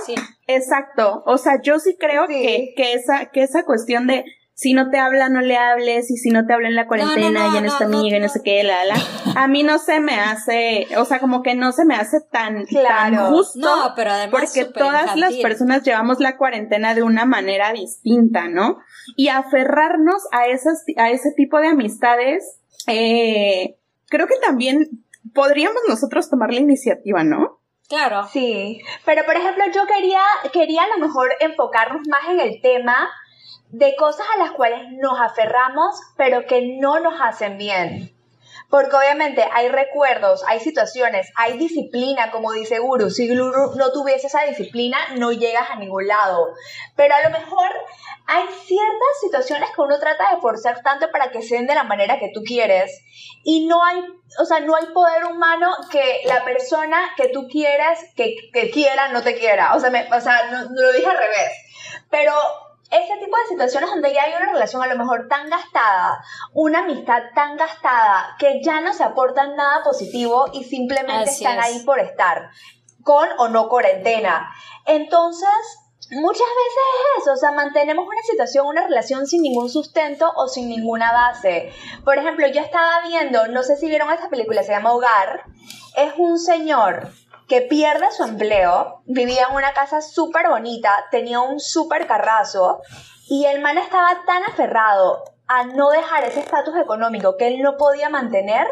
exacto, 0.48 1.24
o 1.26 1.38
sea, 1.38 1.62
yo 1.62 1.80
sí 1.80 1.96
creo 1.98 2.28
Que, 2.28 2.74
que 2.76 2.94
esa, 2.94 3.28
que 3.28 3.44
esa 3.44 3.64
cuestión 3.64 4.08
de 4.08 4.26
si 4.56 4.74
no 4.74 4.90
te 4.90 4.98
habla, 4.98 5.28
no 5.28 5.42
le 5.42 5.58
hables, 5.58 6.10
y 6.10 6.16
si 6.16 6.30
no 6.30 6.48
te 6.48 6.54
habla 6.54 6.70
en 6.70 6.76
la 6.76 6.88
cuarentena 6.88 7.50
y 7.54 7.58
en 7.58 7.66
esta 7.66 7.84
amiga 7.84 8.18
y 8.18 8.22
no 8.22 8.30
sé 8.30 8.42
qué, 8.42 8.64
la, 8.64 8.86
la, 8.86 8.96
a 9.36 9.50
mí 9.50 9.64
no 9.64 9.80
se 9.80 10.00
me 10.00 10.18
hace, 10.18 10.88
o 10.98 11.04
sea, 11.04 11.20
como 11.20 11.44
que 11.44 11.56
no 11.56 11.74
se 11.74 11.84
me 11.84 11.94
hace 11.94 12.22
tan, 12.32 12.66
tan 12.66 13.16
justo. 13.32 13.60
No, 13.60 13.92
pero 13.98 14.12
además 14.12 14.54
porque 14.54 14.64
todas 14.64 15.18
las 15.18 15.34
personas 15.36 15.84
llevamos 15.84 16.22
la 16.22 16.38
cuarentena 16.38 16.96
de 16.96 17.04
una 17.04 17.26
manera 17.26 17.74
distinta, 17.74 18.48
¿no? 18.48 18.78
Y 19.18 19.28
aferrarnos 19.28 20.24
a 20.32 20.48
esas, 20.48 20.86
a 20.96 21.12
ese 21.12 21.34
tipo 21.36 21.60
de 21.60 21.68
amistades, 21.68 22.62
eh, 22.88 23.76
creo 24.08 24.26
que 24.28 24.38
también 24.42 25.06
podríamos 25.34 25.82
nosotros 25.90 26.30
tomar 26.30 26.54
la 26.54 26.62
iniciativa, 26.62 27.26
¿no? 27.26 27.60
Claro. 27.90 28.26
Sí, 28.32 28.82
pero 29.04 29.26
por 29.26 29.36
ejemplo 29.36 29.66
yo 29.74 29.86
quería, 29.86 30.22
quería 30.54 30.84
a 30.84 30.98
lo 30.98 31.06
mejor 31.06 31.30
enfocarnos 31.42 32.08
más 32.08 32.30
en 32.30 32.40
el 32.40 32.62
tema 32.62 33.10
de 33.70 33.96
cosas 33.96 34.26
a 34.36 34.38
las 34.38 34.52
cuales 34.52 34.82
nos 34.92 35.20
aferramos, 35.20 35.96
pero 36.18 36.46
que 36.46 36.78
no 36.80 37.00
nos 37.00 37.20
hacen 37.22 37.58
bien. 37.58 38.16
Porque 38.70 38.96
obviamente 38.96 39.48
hay 39.54 39.70
recuerdos, 39.70 40.44
hay 40.48 40.60
situaciones, 40.60 41.32
hay 41.36 41.58
disciplina, 41.58 42.32
como 42.32 42.52
dice 42.52 42.80
Guru. 42.80 43.10
Si 43.10 43.28
Guru 43.28 43.76
no 43.76 43.92
tuviese 43.92 44.28
esa 44.28 44.44
disciplina, 44.44 44.98
no 45.18 45.32
llegas 45.32 45.70
a 45.70 45.76
ningún 45.76 46.08
lado. 46.08 46.54
Pero 46.96 47.14
a 47.16 47.22
lo 47.22 47.30
mejor 47.30 47.70
hay 48.28 48.46
ciertas 48.66 49.20
situaciones 49.22 49.70
que 49.70 49.82
uno 49.82 50.00
trata 50.00 50.34
de 50.34 50.42
forzar 50.42 50.82
tanto 50.82 51.12
para 51.12 51.30
que 51.30 51.44
sean 51.44 51.68
de 51.68 51.76
la 51.76 51.84
manera 51.84 52.20
que 52.20 52.32
tú 52.34 52.42
quieres. 52.44 53.04
Y 53.44 53.68
no 53.68 53.84
hay, 53.84 54.04
o 54.40 54.46
sea, 54.46 54.60
no 54.62 54.76
hay 54.76 54.88
poder 54.88 55.26
humano 55.26 55.72
que 55.92 56.22
la 56.26 56.44
persona 56.44 57.12
que 57.16 57.28
tú 57.28 57.48
quieras, 57.48 58.00
que, 58.16 58.36
que 58.52 58.72
quiera, 58.72 59.10
no 59.10 59.22
te 59.22 59.38
quiera. 59.38 59.76
O 59.76 59.80
sea, 59.80 59.92
me, 59.92 60.08
o 60.12 60.20
sea 60.20 60.50
no, 60.52 60.64
lo 60.70 60.92
dije 60.92 61.08
al 61.08 61.18
revés. 61.18 61.52
Pero 62.10 62.34
ese 62.98 63.18
tipo 63.18 63.38
de 63.38 63.46
situaciones 63.50 63.90
donde 63.90 64.14
ya 64.14 64.24
hay 64.24 64.34
una 64.34 64.52
relación 64.52 64.82
a 64.84 64.88
lo 64.88 64.98
mejor 64.98 65.28
tan 65.28 65.50
gastada, 65.50 66.24
una 66.54 66.80
amistad 66.80 67.24
tan 67.34 67.58
gastada, 67.58 68.36
que 68.40 68.62
ya 68.64 68.82
no 68.82 68.94
se 68.94 69.04
aportan 69.04 69.56
nada 69.56 69.84
positivo 69.84 70.46
y 70.54 70.64
simplemente 70.64 71.32
están 71.32 71.60
ahí 71.60 71.80
por 71.86 72.00
estar, 72.00 72.50
con 73.04 73.28
o 73.38 73.48
no 73.48 73.70
cuarentena. 73.70 74.50
Entonces, 74.86 75.50
muchas 76.12 76.48
veces 76.48 76.84
es 77.18 77.24
eso, 77.24 77.34
o 77.34 77.38
sea, 77.38 77.52
mantenemos 77.52 78.06
una 78.08 78.22
situación, 78.22 78.68
una 78.68 78.84
relación 78.84 79.26
sin 79.28 79.42
ningún 79.42 79.70
sustento 79.70 80.32
o 80.36 80.48
sin 80.48 80.70
ninguna 80.70 81.12
base. 81.12 81.74
Por 82.04 82.18
ejemplo, 82.18 82.48
yo 82.48 82.62
estaba 82.62 83.02
viendo, 83.08 83.48
no 83.48 83.64
sé 83.64 83.78
si 83.78 83.88
vieron 83.88 84.12
esta 84.12 84.30
película, 84.30 84.64
se 84.64 84.72
llama 84.72 84.94
Hogar, 84.94 85.44
es 85.98 86.14
un 86.18 86.38
señor 86.38 87.10
que 87.48 87.62
pierde 87.62 88.12
su 88.12 88.24
empleo, 88.24 89.02
vivía 89.06 89.48
en 89.50 89.56
una 89.56 89.74
casa 89.74 90.02
súper 90.02 90.50
bonita, 90.50 91.06
tenía 91.12 91.42
un 91.42 91.60
súper 91.60 92.08
carrazo 92.08 92.82
y 93.28 93.46
el 93.46 93.62
man 93.62 93.78
estaba 93.78 94.24
tan 94.26 94.44
aferrado 94.44 95.24
a 95.48 95.64
no 95.64 95.90
dejar 95.90 96.24
ese 96.24 96.40
estatus 96.40 96.76
económico 96.78 97.38
que 97.38 97.48
él 97.48 97.62
no 97.62 97.78
podía 97.78 98.10
mantener 98.10 98.68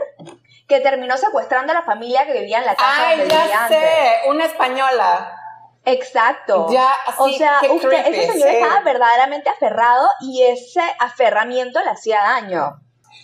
que 0.68 0.80
terminó 0.80 1.18
secuestrando 1.18 1.72
a 1.72 1.76
la 1.76 1.82
familia 1.84 2.26
que 2.26 2.34
vivía 2.34 2.60
en 2.60 2.66
la 2.66 2.76
casa 2.76 3.10
Ay, 3.10 3.28
ya 3.28 3.68
sé, 3.68 4.30
una 4.30 4.46
española. 4.46 5.40
Exacto. 5.86 6.68
Ya, 6.72 6.90
o 7.18 7.30
sea, 7.30 7.60
ese 7.60 8.32
señor 8.32 8.48
estaba 8.48 8.80
verdaderamente 8.82 9.50
aferrado 9.50 10.08
y 10.22 10.44
ese 10.44 10.82
aferramiento 11.00 11.82
le 11.82 11.90
hacía 11.90 12.22
daño. 12.22 12.80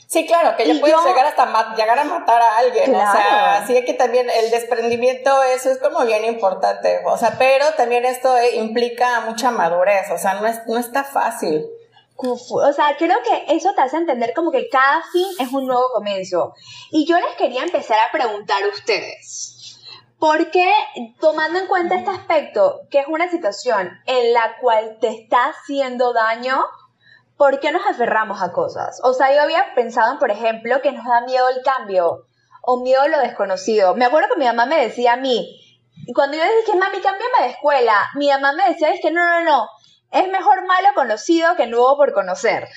Sí, 0.10 0.26
claro, 0.26 0.58
que 0.58 0.66
ya 0.66 0.80
puede 0.80 0.96
llegar 1.06 1.28
hasta 1.28 1.76
llegar 1.76 2.00
a 2.00 2.04
matar 2.04 2.42
a 2.42 2.58
alguien, 2.58 2.96
o 2.96 3.00
sea, 3.00 3.58
así 3.58 3.86
que 3.86 3.94
también 3.94 4.28
el 4.28 4.50
desprendimiento, 4.50 5.44
eso 5.44 5.70
es 5.70 5.78
como 5.78 6.04
bien 6.04 6.26
importante, 6.26 7.02
o 7.06 7.16
sea, 7.16 7.36
pero 7.38 7.66
también 7.78 8.04
esto 8.06 8.34
implica 8.56 9.22
mucha 9.22 9.52
madurez, 9.52 10.10
o 10.10 10.18
sea, 10.18 10.34
no, 10.34 10.48
es, 10.48 10.66
no 10.66 10.80
está 10.80 11.04
fácil. 11.04 11.64
O 12.16 12.74
sea, 12.74 12.98
creo 12.98 13.18
que 13.24 13.54
eso 13.54 13.72
te 13.76 13.82
hace 13.82 13.98
entender 13.98 14.34
como 14.34 14.52
que 14.52 14.68
cada 14.68 15.04
fin 15.14 15.28
es 15.40 15.54
un 15.54 15.68
nuevo 15.68 15.92
comienzo. 15.94 16.56
Y 16.90 17.06
yo 17.06 17.20
les 17.20 17.36
quería 17.38 17.62
empezar 17.62 18.00
a 18.00 18.12
preguntar 18.12 18.64
a 18.64 18.70
ustedes, 18.70 19.78
¿por 20.18 20.50
qué 20.50 20.74
tomando 21.20 21.60
en 21.60 21.68
cuenta 21.68 21.94
este 21.94 22.10
aspecto, 22.10 22.82
que 22.90 23.02
es 23.02 23.08
una 23.08 23.30
situación 23.30 23.92
en 24.08 24.34
la 24.34 24.58
cual 24.60 24.98
te 25.00 25.10
está 25.10 25.52
haciendo 25.52 26.14
daño, 26.14 26.66
¿por 27.40 27.62
qué 27.62 27.72
nos 27.72 27.88
aferramos 27.88 28.44
a 28.44 28.52
cosas? 28.52 29.00
O 29.02 29.14
sea, 29.14 29.34
yo 29.34 29.42
había 29.42 29.74
pensado, 29.74 30.20
por 30.20 30.30
ejemplo, 30.30 30.82
que 30.84 30.92
nos 30.92 31.06
da 31.06 31.22
miedo 31.22 31.48
el 31.48 31.64
cambio 31.64 32.26
o 32.62 32.84
miedo 32.84 33.02
a 33.02 33.08
lo 33.08 33.18
desconocido. 33.20 33.96
Me 33.96 34.06
acuerdo 34.06 34.28
que 34.34 34.40
mi 34.40 34.46
mamá 34.46 34.66
me 34.66 34.82
decía 34.82 35.14
a 35.14 35.18
mí, 35.18 35.58
cuando 36.14 36.36
yo 36.36 36.44
dije, 36.44 36.78
mami, 36.78 37.00
cámbiame 37.00 37.44
de 37.44 37.48
escuela, 37.52 37.94
mi 38.16 38.28
mamá 38.28 38.52
me 38.52 38.68
decía, 38.68 38.92
es 38.92 39.00
que 39.02 39.12
no, 39.12 39.24
no, 39.24 39.46
no, 39.46 39.70
es 40.12 40.30
mejor 40.30 40.68
malo 40.68 40.90
conocido 40.94 41.56
que 41.56 41.66
nuevo 41.66 41.96
por 41.96 42.12
conocer. 42.12 42.68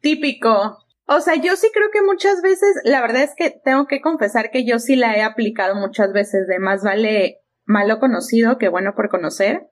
Típico. 0.00 0.78
O 1.06 1.20
sea, 1.20 1.34
yo 1.34 1.54
sí 1.56 1.68
creo 1.74 1.90
que 1.92 2.00
muchas 2.00 2.40
veces, 2.40 2.74
la 2.84 3.02
verdad 3.02 3.22
es 3.22 3.34
que 3.36 3.50
tengo 3.50 3.86
que 3.86 4.00
confesar 4.00 4.50
que 4.50 4.64
yo 4.64 4.78
sí 4.78 4.96
la 4.96 5.16
he 5.16 5.22
aplicado 5.22 5.74
muchas 5.74 6.14
veces 6.14 6.46
de 6.46 6.58
más 6.58 6.82
vale 6.82 7.42
malo 7.66 8.00
conocido 8.00 8.56
que 8.56 8.68
bueno 8.68 8.94
por 8.96 9.08
conocer 9.08 9.71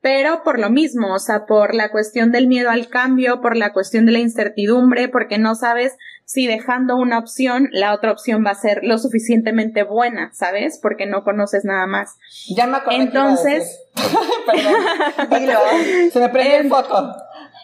pero 0.00 0.42
por 0.42 0.58
lo 0.58 0.70
mismo, 0.70 1.14
o 1.14 1.18
sea, 1.18 1.44
por 1.46 1.74
la 1.74 1.90
cuestión 1.90 2.32
del 2.32 2.46
miedo 2.46 2.70
al 2.70 2.88
cambio, 2.88 3.40
por 3.40 3.56
la 3.56 3.72
cuestión 3.72 4.06
de 4.06 4.12
la 4.12 4.18
incertidumbre, 4.18 5.08
porque 5.08 5.38
no 5.38 5.54
sabes 5.54 5.96
si 6.24 6.46
dejando 6.46 6.96
una 6.96 7.18
opción, 7.18 7.68
la 7.72 7.92
otra 7.92 8.12
opción 8.12 8.44
va 8.46 8.50
a 8.50 8.54
ser 8.54 8.80
lo 8.82 8.98
suficientemente 8.98 9.82
buena, 9.82 10.30
¿sabes? 10.32 10.78
Porque 10.80 11.04
no 11.04 11.24
conoces 11.24 11.64
nada 11.64 11.86
más. 11.86 12.16
Ya 12.56 12.66
me 12.66 12.78
Entonces, 12.90 13.80
Perdón. 15.28 16.10
Se 16.12 16.20
me 16.20 16.28
prendió 16.28 16.56
el 16.58 16.68
foco. 16.68 17.12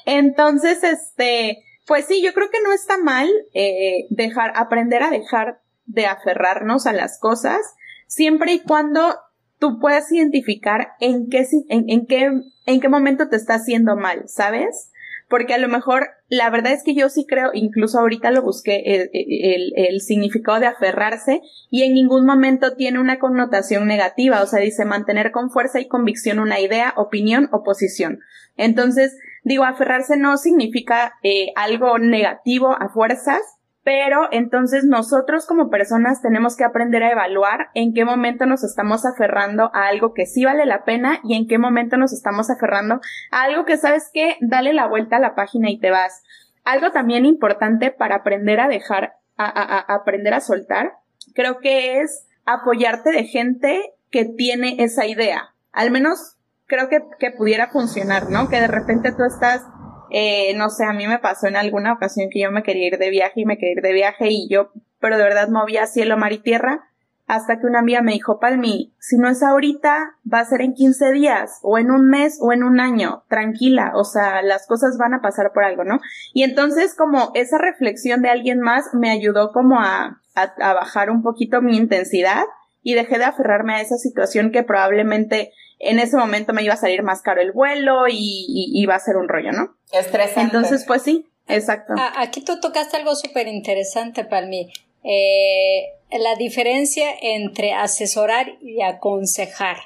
Entonces, 0.05 0.83
este, 0.83 1.65
pues 1.87 2.07
sí, 2.07 2.23
yo 2.23 2.33
creo 2.35 2.51
que 2.51 2.61
no 2.63 2.73
está 2.73 2.99
mal 2.99 3.29
eh, 3.55 4.07
dejar, 4.11 4.53
aprender 4.57 5.03
a 5.03 5.11
dejar 5.11 5.61
de 5.85 6.07
aferrarnos 6.07 6.87
a 6.87 6.93
las 6.93 7.19
cosas, 7.21 7.61
siempre 8.09 8.53
y 8.53 8.61
cuando 8.61 9.17
tú 9.59 9.79
puedes 9.79 10.11
identificar 10.13 10.89
en 11.01 11.29
qué, 11.29 11.47
en, 11.69 12.07
qué, 12.07 12.31
en 12.67 12.81
qué 12.81 12.89
momento 12.89 13.29
te 13.29 13.37
está 13.37 13.55
haciendo 13.55 13.97
mal, 13.97 14.25
¿sabes? 14.29 14.91
Porque 15.29 15.55
a 15.55 15.59
lo 15.59 15.69
mejor, 15.69 16.09
la 16.29 16.51
verdad 16.51 16.73
es 16.73 16.85
que 16.85 16.95
yo 16.95 17.09
sí 17.09 17.27
creo, 17.29 17.51
incluso 17.53 17.99
ahorita 17.99 18.31
lo 18.31 18.43
busqué, 18.43 19.09
el, 19.13 19.73
el, 19.75 20.01
significado 20.01 20.61
de 20.61 20.67
aferrarse 20.67 21.41
y 21.69 21.83
en 21.83 21.95
ningún 21.95 22.25
momento 22.25 22.77
tiene 22.77 23.01
una 23.01 23.19
connotación 23.19 23.89
negativa, 23.89 24.41
o 24.43 24.47
sea, 24.47 24.61
dice 24.61 24.85
mantener 24.85 25.33
con 25.33 25.51
fuerza 25.51 25.81
y 25.81 25.89
convicción 25.89 26.39
una 26.39 26.61
idea, 26.61 26.95
opinión 26.97 27.49
o 27.51 27.65
posición. 27.65 28.21
Entonces, 28.57 29.17
digo, 29.43 29.65
aferrarse 29.65 30.17
no 30.17 30.37
significa 30.37 31.15
eh, 31.25 31.49
algo 31.57 31.99
negativo 31.99 32.77
a 32.79 32.89
fuerzas, 32.89 33.41
pero 33.87 34.27
entonces 34.33 34.83
nosotros 34.83 35.47
como 35.47 35.71
personas 35.71 36.21
tenemos 36.21 36.57
que 36.57 36.65
aprender 36.65 37.05
a 37.05 37.13
evaluar 37.13 37.69
en 37.73 37.95
qué 37.95 38.05
momento 38.05 38.45
nos 38.45 38.65
estamos 38.65 39.07
aferrando 39.07 39.71
a 39.75 39.87
algo 39.87 40.13
que 40.13 40.27
sí 40.27 40.45
vale 40.45 40.67
la 40.67 40.83
pena 40.85 41.21
y 41.23 41.37
en 41.37 41.47
qué 41.47 41.57
momento 41.57 41.97
nos 41.97 42.13
estamos 42.13 42.51
aferrando 42.51 43.01
a 43.31 43.43
algo 43.45 43.65
que 43.65 43.77
sabes 43.77 44.11
que 44.13 44.39
dale 44.41 44.73
la 44.73 44.89
vuelta 44.89 45.19
a 45.19 45.21
la 45.21 45.37
página 45.37 45.71
y 45.71 45.79
te 45.79 45.93
vas. 45.93 46.25
Algo 46.65 46.91
también 46.91 47.27
importante 47.27 47.93
para 47.93 48.17
aprender 48.17 48.59
a 48.59 48.67
dejar, 48.67 49.19
a, 49.39 49.95
aprender 49.95 50.35
a 50.35 50.41
soltar, 50.41 50.95
creo 51.37 51.61
que 51.61 52.01
es 52.01 52.27
apoyarte 52.45 53.13
de 53.13 53.23
gente 53.23 53.95
que 54.11 54.25
tiene 54.25 54.83
esa 54.83 55.07
idea. 55.07 55.55
Al 55.71 55.93
menos 55.93 56.39
creo 56.67 56.89
que, 56.89 57.05
que 57.21 57.31
pudiera 57.31 57.69
funcionar, 57.69 58.31
¿no? 58.31 58.49
Que 58.49 58.61
de 58.61 58.67
repente 58.67 59.13
tú 59.13 59.23
estás 59.23 59.63
eh, 60.11 60.55
no 60.57 60.71
sé, 60.71 60.85
a 60.85 60.93
mí 60.93 61.07
me 61.07 61.19
pasó 61.19 61.47
en 61.47 61.57
alguna 61.57 61.93
ocasión 61.93 62.29
que 62.31 62.41
yo 62.41 62.51
me 62.51 62.63
quería 62.63 62.87
ir 62.87 62.99
de 62.99 63.11
viaje 63.11 63.41
y 63.41 63.45
me 63.45 63.59
quería 63.59 63.75
ir 63.77 63.83
de 63.83 63.93
viaje 63.93 64.29
y 64.31 64.49
yo, 64.49 64.71
pero 65.01 65.19
de 65.19 65.25
verdad 65.25 65.49
movía 65.49 65.87
cielo, 65.87 66.17
mar 66.17 66.33
y 66.33 66.39
tierra 66.39 66.89
hasta 67.27 67.59
que 67.59 67.67
una 67.67 67.81
amiga 67.81 68.03
me 68.03 68.13
dijo, 68.13 68.39
Palmi, 68.39 68.95
si 69.01 69.19
no 69.19 69.29
es 69.29 69.43
ahorita, 69.43 70.15
va 70.33 70.41
a 70.41 70.45
ser 70.45 70.61
en 70.63 70.75
15 70.75 71.11
días, 71.13 71.59
o 71.63 71.77
en 71.77 71.91
un 71.91 72.09
mes, 72.09 72.39
o 72.41 72.53
en 72.53 72.63
un 72.63 72.79
año, 72.79 73.25
tranquila, 73.29 73.93
o 73.97 74.05
sea, 74.05 74.43
las 74.43 74.67
cosas 74.67 74.97
van 74.97 75.15
a 75.15 75.21
pasar 75.21 75.53
por 75.53 75.65
algo, 75.65 75.83
¿no? 75.83 76.01
Y 76.33 76.45
entonces 76.45 76.95
como 76.95 77.33
esa 77.35 77.59
reflexión 77.59 78.23
de 78.23 78.31
alguien 78.31 78.61
más 78.61 78.95
me 78.95 79.11
ayudó 79.11 79.51
como 79.53 79.81
a, 79.81 80.21
a 80.35 80.75
bajar 80.75 81.11
un 81.11 81.23
poquito 81.23 81.63
mi 81.63 81.77
intensidad 81.77 82.45
y 82.87 82.95
dejé 82.95 83.19
de 83.19 83.25
aferrarme 83.25 83.75
a 83.75 83.81
esa 83.81 83.97
situación 83.97 84.53
que 84.53 84.63
probablemente 84.63 85.53
en 85.81 85.99
ese 85.99 86.17
momento 86.17 86.53
me 86.53 86.63
iba 86.63 86.75
a 86.75 86.77
salir 86.77 87.03
más 87.03 87.21
caro 87.21 87.41
el 87.41 87.51
vuelo 87.51 88.07
y, 88.09 88.47
iba 88.75 88.95
a 88.95 89.01
ser 89.01 89.17
un 89.17 89.29
rollo, 89.29 89.51
¿no? 89.51 89.75
Estresante. 89.91 90.43
Entonces, 90.43 90.85
pues 90.87 91.03
sí, 91.03 91.27
exacto. 91.49 91.95
Aquí 92.17 92.43
tú 92.43 92.61
tocaste 92.61 92.97
algo 92.97 93.17
súper 93.17 93.49
interesante 93.49 94.23
para 94.23 94.47
mí. 94.47 94.73
Eh, 95.03 95.87
la 96.13 96.37
diferencia 96.37 97.09
entre 97.21 97.73
asesorar 97.73 98.53
y 98.61 98.81
aconsejar, 98.83 99.79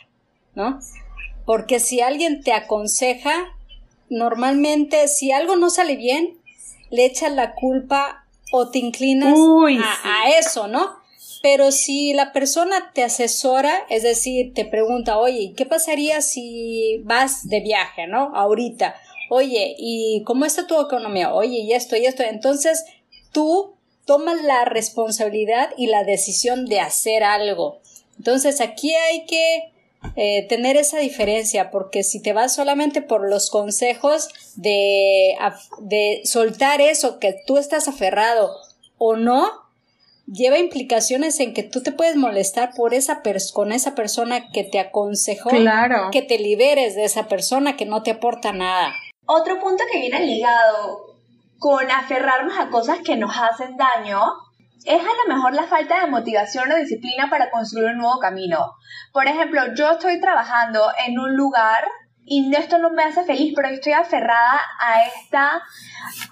¿no? 0.54 0.78
Porque 1.46 1.80
si 1.80 2.02
alguien 2.02 2.42
te 2.42 2.52
aconseja, 2.52 3.32
normalmente 4.10 5.08
si 5.08 5.32
algo 5.32 5.56
no 5.56 5.70
sale 5.70 5.96
bien, 5.96 6.36
le 6.90 7.06
echas 7.06 7.32
la 7.32 7.54
culpa 7.54 8.26
o 8.52 8.70
te 8.70 8.78
inclinas 8.78 9.38
a, 10.04 10.24
a, 10.24 10.38
eso, 10.38 10.68
¿no? 10.68 10.99
Pero 11.42 11.72
si 11.72 12.12
la 12.12 12.32
persona 12.32 12.90
te 12.94 13.02
asesora, 13.02 13.72
es 13.88 14.02
decir, 14.02 14.52
te 14.52 14.66
pregunta, 14.66 15.18
oye, 15.18 15.54
¿qué 15.56 15.64
pasaría 15.64 16.20
si 16.20 17.00
vas 17.04 17.48
de 17.48 17.60
viaje, 17.60 18.06
¿no? 18.06 18.34
Ahorita. 18.34 18.94
Oye, 19.30 19.74
¿y 19.78 20.22
cómo 20.24 20.44
está 20.44 20.66
tu 20.66 20.78
economía? 20.80 21.32
Oye, 21.32 21.60
y 21.60 21.72
esto 21.72 21.96
y 21.96 22.04
esto. 22.04 22.22
Entonces, 22.22 22.84
tú 23.32 23.74
tomas 24.04 24.42
la 24.42 24.64
responsabilidad 24.64 25.70
y 25.76 25.86
la 25.86 26.04
decisión 26.04 26.66
de 26.66 26.80
hacer 26.80 27.22
algo. 27.22 27.78
Entonces, 28.18 28.60
aquí 28.60 28.94
hay 28.94 29.24
que 29.24 29.72
eh, 30.16 30.46
tener 30.48 30.76
esa 30.76 30.98
diferencia, 30.98 31.70
porque 31.70 32.02
si 32.02 32.20
te 32.20 32.32
vas 32.32 32.54
solamente 32.54 33.02
por 33.02 33.28
los 33.28 33.50
consejos 33.50 34.28
de, 34.56 35.36
de 35.78 36.22
soltar 36.24 36.80
eso 36.80 37.18
que 37.18 37.36
tú 37.46 37.56
estás 37.56 37.86
aferrado 37.86 38.50
o 38.98 39.16
no, 39.16 39.69
lleva 40.32 40.58
implicaciones 40.58 41.40
en 41.40 41.54
que 41.54 41.62
tú 41.62 41.82
te 41.82 41.92
puedes 41.92 42.16
molestar 42.16 42.70
por 42.76 42.94
esa 42.94 43.20
con 43.52 43.72
esa 43.72 43.94
persona 43.94 44.50
que 44.52 44.64
te 44.64 44.78
aconsejó 44.78 45.50
claro. 45.50 46.10
que 46.12 46.22
te 46.22 46.38
liberes 46.38 46.94
de 46.94 47.04
esa 47.04 47.26
persona 47.26 47.76
que 47.76 47.86
no 47.86 48.02
te 48.02 48.12
aporta 48.12 48.52
nada. 48.52 48.94
Otro 49.26 49.60
punto 49.60 49.84
que 49.90 49.98
viene 49.98 50.26
ligado 50.26 51.16
con 51.58 51.90
aferrarnos 51.90 52.58
a 52.58 52.68
cosas 52.68 52.98
que 53.04 53.16
nos 53.16 53.32
hacen 53.36 53.76
daño 53.76 54.20
es 54.84 55.00
a 55.00 55.28
lo 55.28 55.34
mejor 55.34 55.54
la 55.54 55.64
falta 55.64 56.00
de 56.00 56.10
motivación 56.10 56.72
o 56.72 56.76
disciplina 56.76 57.28
para 57.28 57.50
construir 57.50 57.90
un 57.90 57.98
nuevo 57.98 58.18
camino. 58.18 58.72
Por 59.12 59.26
ejemplo, 59.26 59.60
yo 59.74 59.92
estoy 59.92 60.20
trabajando 60.20 60.80
en 61.06 61.18
un 61.18 61.36
lugar 61.36 61.84
y 62.32 62.54
esto 62.54 62.78
no 62.78 62.90
me 62.90 63.02
hace 63.02 63.24
feliz, 63.24 63.52
pero 63.56 63.68
estoy 63.70 63.92
aferrada 63.92 64.60
a 64.78 65.02
esta, 65.04 65.60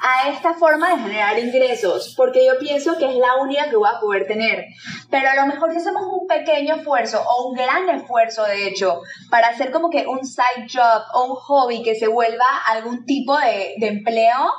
a 0.00 0.28
esta 0.28 0.54
forma 0.54 0.90
de 0.90 1.02
generar 1.02 1.36
ingresos, 1.36 2.14
porque 2.16 2.46
yo 2.46 2.56
pienso 2.60 2.96
que 2.98 3.06
es 3.06 3.16
la 3.16 3.34
única 3.42 3.68
que 3.68 3.74
voy 3.74 3.88
a 3.92 3.98
poder 3.98 4.28
tener. 4.28 4.66
Pero 5.10 5.28
a 5.28 5.34
lo 5.34 5.46
mejor 5.46 5.72
si 5.72 5.78
hacemos 5.78 6.04
un 6.04 6.28
pequeño 6.28 6.76
esfuerzo 6.76 7.20
o 7.20 7.48
un 7.48 7.56
gran 7.56 7.88
esfuerzo, 7.90 8.44
de 8.44 8.68
hecho, 8.68 9.00
para 9.28 9.48
hacer 9.48 9.72
como 9.72 9.90
que 9.90 10.06
un 10.06 10.24
side 10.24 10.68
job 10.72 11.02
o 11.14 11.32
un 11.32 11.34
hobby 11.34 11.82
que 11.82 11.96
se 11.96 12.06
vuelva 12.06 12.46
algún 12.68 13.04
tipo 13.04 13.36
de, 13.36 13.74
de 13.78 13.88
empleo 13.88 14.52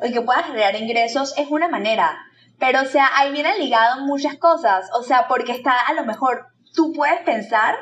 y 0.00 0.12
que 0.12 0.20
pueda 0.20 0.44
generar 0.44 0.76
ingresos, 0.76 1.36
es 1.36 1.50
una 1.50 1.66
manera. 1.66 2.16
Pero, 2.60 2.82
o 2.82 2.86
sea, 2.86 3.08
ahí 3.16 3.32
vienen 3.32 3.58
ligadas 3.58 3.98
muchas 3.98 4.36
cosas. 4.36 4.88
O 4.94 5.02
sea, 5.02 5.26
porque 5.26 5.50
está 5.50 5.74
a 5.88 5.94
lo 5.94 6.04
mejor 6.04 6.54
tú 6.72 6.92
puedes 6.92 7.20
pensar 7.22 7.74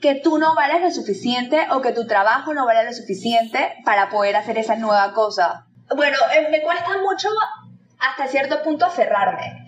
que 0.00 0.14
tú 0.16 0.38
no 0.38 0.54
vales 0.54 0.80
lo 0.82 0.90
suficiente 0.90 1.66
o 1.70 1.80
que 1.80 1.92
tu 1.92 2.06
trabajo 2.06 2.54
no 2.54 2.66
vale 2.66 2.84
lo 2.84 2.92
suficiente 2.92 3.74
para 3.84 4.08
poder 4.08 4.36
hacer 4.36 4.58
esa 4.58 4.76
nueva 4.76 5.12
cosa. 5.12 5.66
Bueno, 5.94 6.16
eh, 6.34 6.48
me 6.50 6.62
cuesta 6.62 6.98
mucho 6.98 7.28
hasta 7.98 8.26
cierto 8.26 8.62
punto 8.62 8.86
aferrarme. 8.86 9.66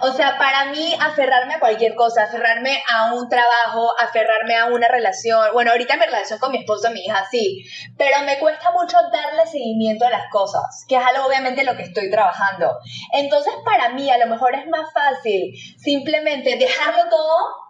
O 0.00 0.12
sea, 0.12 0.36
para 0.38 0.66
mí 0.66 0.94
aferrarme 1.00 1.54
a 1.54 1.60
cualquier 1.60 1.94
cosa, 1.94 2.24
aferrarme 2.24 2.82
a 2.92 3.14
un 3.14 3.28
trabajo, 3.28 3.94
aferrarme 3.98 4.54
a 4.54 4.66
una 4.66 4.86
relación, 4.86 5.40
bueno, 5.52 5.70
ahorita 5.72 5.96
mi 5.96 6.04
relación 6.04 6.38
con 6.38 6.52
mi 6.52 6.58
esposo, 6.58 6.90
mi 6.90 7.00
hija, 7.00 7.26
sí, 7.30 7.64
pero 7.96 8.20
me 8.24 8.38
cuesta 8.38 8.70
mucho 8.72 8.96
darle 9.10 9.46
seguimiento 9.46 10.06
a 10.06 10.10
las 10.10 10.28
cosas, 10.30 10.84
que 10.86 10.96
es 10.96 11.02
algo 11.02 11.26
obviamente 11.26 11.64
lo 11.64 11.76
que 11.76 11.84
estoy 11.84 12.10
trabajando. 12.10 12.78
Entonces, 13.12 13.54
para 13.64 13.90
mí 13.90 14.10
a 14.10 14.18
lo 14.18 14.26
mejor 14.26 14.54
es 14.54 14.66
más 14.68 14.92
fácil 14.92 15.54
simplemente 15.78 16.56
dejarlo 16.56 17.08
todo 17.08 17.67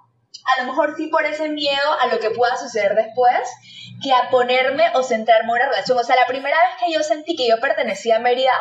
a 0.57 0.63
lo 0.63 0.69
mejor 0.69 0.95
sí 0.97 1.09
por 1.09 1.25
ese 1.25 1.49
miedo 1.49 1.93
a 2.01 2.07
lo 2.07 2.19
que 2.19 2.31
pueda 2.31 2.57
suceder 2.57 2.95
después, 2.95 3.49
que 4.03 4.13
a 4.13 4.31
ponerme 4.31 4.85
o 4.95 5.03
centrarme 5.03 5.49
en 5.49 5.51
una 5.51 5.69
relación. 5.71 5.99
O 5.99 6.05
sea, 6.05 6.17
la 6.17 6.27
primera 6.27 6.57
vez 6.57 6.85
que 6.85 6.93
yo 6.93 7.03
sentí 7.03 7.37
que 7.37 7.49
yo 7.49 7.59
pertenecía 7.61 8.17
a 8.17 8.21
Mérida 8.21 8.53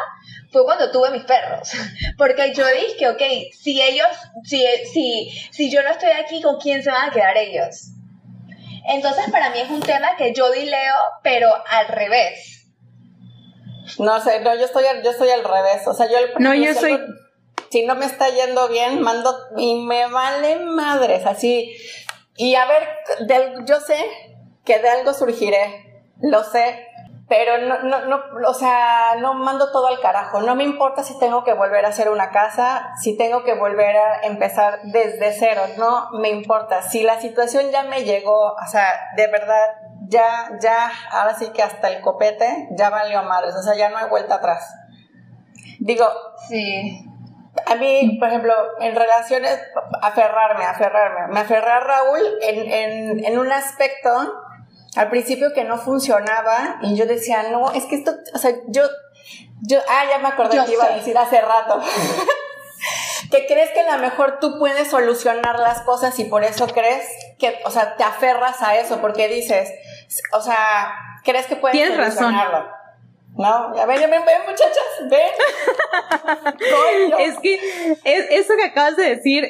fue 0.52 0.64
cuando 0.66 0.92
tuve 0.92 1.12
mis 1.12 1.24
perros. 1.24 1.72
Porque 2.18 2.54
yo 2.54 2.66
dije, 2.68 3.08
ok, 3.10 3.22
si 3.54 3.82
ellos, 3.82 4.08
si, 4.44 4.66
si, 4.92 5.30
si 5.52 5.72
yo 5.72 5.84
no 5.84 5.90
estoy 5.90 6.10
aquí, 6.12 6.42
¿con 6.42 6.60
quién 6.60 6.84
se 6.84 6.92
van 6.92 7.10
a 7.10 7.14
quedar 7.14 7.38
ellos? 7.38 7.92
Entonces, 8.90 9.30
para 9.32 9.50
mí 9.50 9.60
es 9.60 9.70
un 9.70 9.82
tema 9.82 10.16
que 10.18 10.34
yo 10.34 10.50
dileo, 10.52 10.96
pero 11.22 11.50
al 11.70 11.88
revés. 11.90 12.66
No 14.00 14.20
sé, 14.22 14.40
no, 14.40 14.56
yo 14.56 14.66
estoy, 14.66 14.86
yo 15.04 15.12
estoy 15.12 15.30
al 15.30 15.44
revés. 15.44 15.86
O 15.88 15.94
sea, 15.94 16.08
yo... 16.10 16.18
No, 16.40 16.54
yo 16.54 16.74
soy 16.74 16.98
si 17.70 17.86
no 17.86 17.96
me 17.96 18.06
está 18.06 18.30
yendo 18.30 18.68
bien, 18.68 19.02
mando 19.02 19.36
y 19.58 19.82
me 19.86 20.08
vale 20.08 20.58
madres, 20.58 21.26
así. 21.26 21.76
Y 22.36 22.56
a 22.56 22.66
ver, 22.66 22.88
yo 23.66 23.80
sé 23.80 23.98
que 24.64 24.80
de 24.80 24.90
algo 24.90 25.14
surgiré, 25.14 26.04
lo 26.22 26.44
sé, 26.44 26.88
pero 27.28 27.58
no, 27.58 27.84
no, 27.84 28.06
no, 28.06 28.22
o 28.48 28.54
sea, 28.54 29.16
no 29.20 29.34
mando 29.34 29.72
todo 29.72 29.88
al 29.88 30.00
carajo. 30.00 30.42
No 30.42 30.56
me 30.56 30.64
importa 30.64 31.04
si 31.04 31.18
tengo 31.20 31.44
que 31.44 31.54
volver 31.54 31.84
a 31.86 31.90
hacer 31.90 32.10
una 32.10 32.30
casa, 32.30 32.94
si 33.02 33.18
tengo 33.18 33.44
que 33.44 33.54
volver 33.54 33.98
a 33.98 34.22
empezar 34.22 34.80
desde 34.84 35.34
cero, 35.34 35.62
no 35.78 36.12
me 36.20 36.30
importa. 36.30 36.82
Si 36.84 37.04
la 37.04 37.20
situación 37.20 37.70
ya 37.72 37.84
me 37.84 38.06
llegó, 38.06 38.54
o 38.54 38.68
sea, 38.72 38.94
de 39.18 39.28
verdad, 39.28 39.66
ya, 40.08 40.58
ya, 40.62 40.90
ahora 41.12 41.36
sí 41.36 41.50
que 41.50 41.64
hasta 41.64 41.90
el 41.90 42.02
copete, 42.02 42.70
ya 42.78 42.90
valió 42.90 43.22
madres, 43.24 43.56
o 43.56 43.62
sea, 43.62 43.76
ya 43.76 43.90
no 43.90 43.98
hay 43.98 44.10
vuelta 44.10 44.36
atrás. 44.36 44.74
Digo, 45.80 46.08
sí. 46.48 47.07
A 47.66 47.76
mí, 47.76 48.18
por 48.20 48.28
ejemplo, 48.30 48.54
en 48.80 48.96
relaciones, 48.96 49.60
aferrarme, 50.02 50.66
aferrarme. 50.66 51.34
Me 51.34 51.40
aferré 51.42 51.72
a 51.72 51.80
Raúl 51.80 52.22
en, 52.42 52.72
en, 52.72 53.26
en 53.26 53.40
un 53.40 53.52
aspecto 53.52 54.44
al 54.96 55.10
principio 55.10 55.54
que 55.54 55.64
no 55.64 55.78
funcionaba 55.78 56.78
y 56.82 56.96
yo 56.96 57.06
decía, 57.06 57.44
no, 57.52 57.72
es 57.72 57.86
que 57.86 57.96
esto, 57.96 58.12
o 58.34 58.38
sea, 58.38 58.52
yo, 58.68 58.84
yo, 59.62 59.80
ah, 59.88 60.04
ya 60.10 60.18
me 60.20 60.30
acordé 60.30 60.64
que 60.66 60.74
iba 60.74 60.86
a 60.86 60.96
decir 60.96 61.18
hace 61.18 61.40
rato. 61.40 61.82
que 63.32 63.46
crees 63.46 63.72
que 63.72 63.82
a 63.82 63.96
lo 63.96 64.02
mejor 64.02 64.40
tú 64.40 64.58
puedes 64.58 64.90
solucionar 64.90 65.60
las 65.60 65.82
cosas 65.82 66.18
y 66.20 66.26
por 66.26 66.44
eso 66.44 66.68
crees 66.68 67.08
que, 67.38 67.60
o 67.66 67.72
sea, 67.72 67.96
te 67.96 68.04
aferras 68.04 68.62
a 68.62 68.78
eso 68.78 69.00
porque 69.00 69.28
dices, 69.28 69.70
o 70.32 70.42
sea, 70.42 70.94
crees 71.24 71.46
que 71.46 71.58
puedes 71.58 71.78
Tienes 71.78 71.98
solucionarlo. 71.98 72.60
Razón. 72.60 72.77
No, 73.38 73.76
ya 73.76 73.86
ven, 73.86 74.00
ven, 74.00 74.10
ven, 74.26 74.42
muchachas, 74.46 74.84
ven. 75.10 75.30
es 77.20 77.40
que 77.40 77.56
es, 78.04 78.26
eso 78.32 78.54
que 78.58 78.66
acabas 78.66 78.98
de 78.98 79.16
decir, 79.16 79.46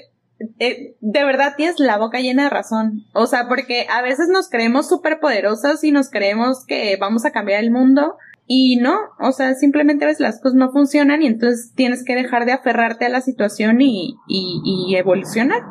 eh, 0.59 0.95
de 0.99 1.23
verdad 1.23 1.53
tienes 1.55 1.79
la 1.79 1.97
boca 1.97 2.19
llena 2.19 2.43
de 2.43 2.49
razón. 2.49 3.05
O 3.13 3.27
sea, 3.27 3.47
porque 3.47 3.87
a 3.89 4.01
veces 4.01 4.27
nos 4.27 4.49
creemos 4.49 4.89
súper 4.89 5.19
poderosas 5.19 5.83
y 5.83 5.91
nos 5.91 6.09
creemos 6.09 6.65
que 6.65 6.97
vamos 6.99 7.25
a 7.25 7.31
cambiar 7.31 7.63
el 7.63 7.71
mundo. 7.71 8.17
Y 8.45 8.77
no, 8.77 8.97
o 9.19 9.31
sea, 9.31 9.55
simplemente 9.55 10.05
a 10.05 10.07
veces 10.07 10.21
las 10.21 10.39
cosas 10.41 10.55
no 10.55 10.71
funcionan 10.71 11.21
y 11.21 11.27
entonces 11.27 11.73
tienes 11.75 12.05
que 12.05 12.15
dejar 12.15 12.45
de 12.45 12.53
aferrarte 12.53 13.05
a 13.05 13.09
la 13.09 13.21
situación 13.21 13.81
y, 13.81 14.15
y, 14.27 14.61
y 14.63 14.95
evolucionar. 14.95 15.63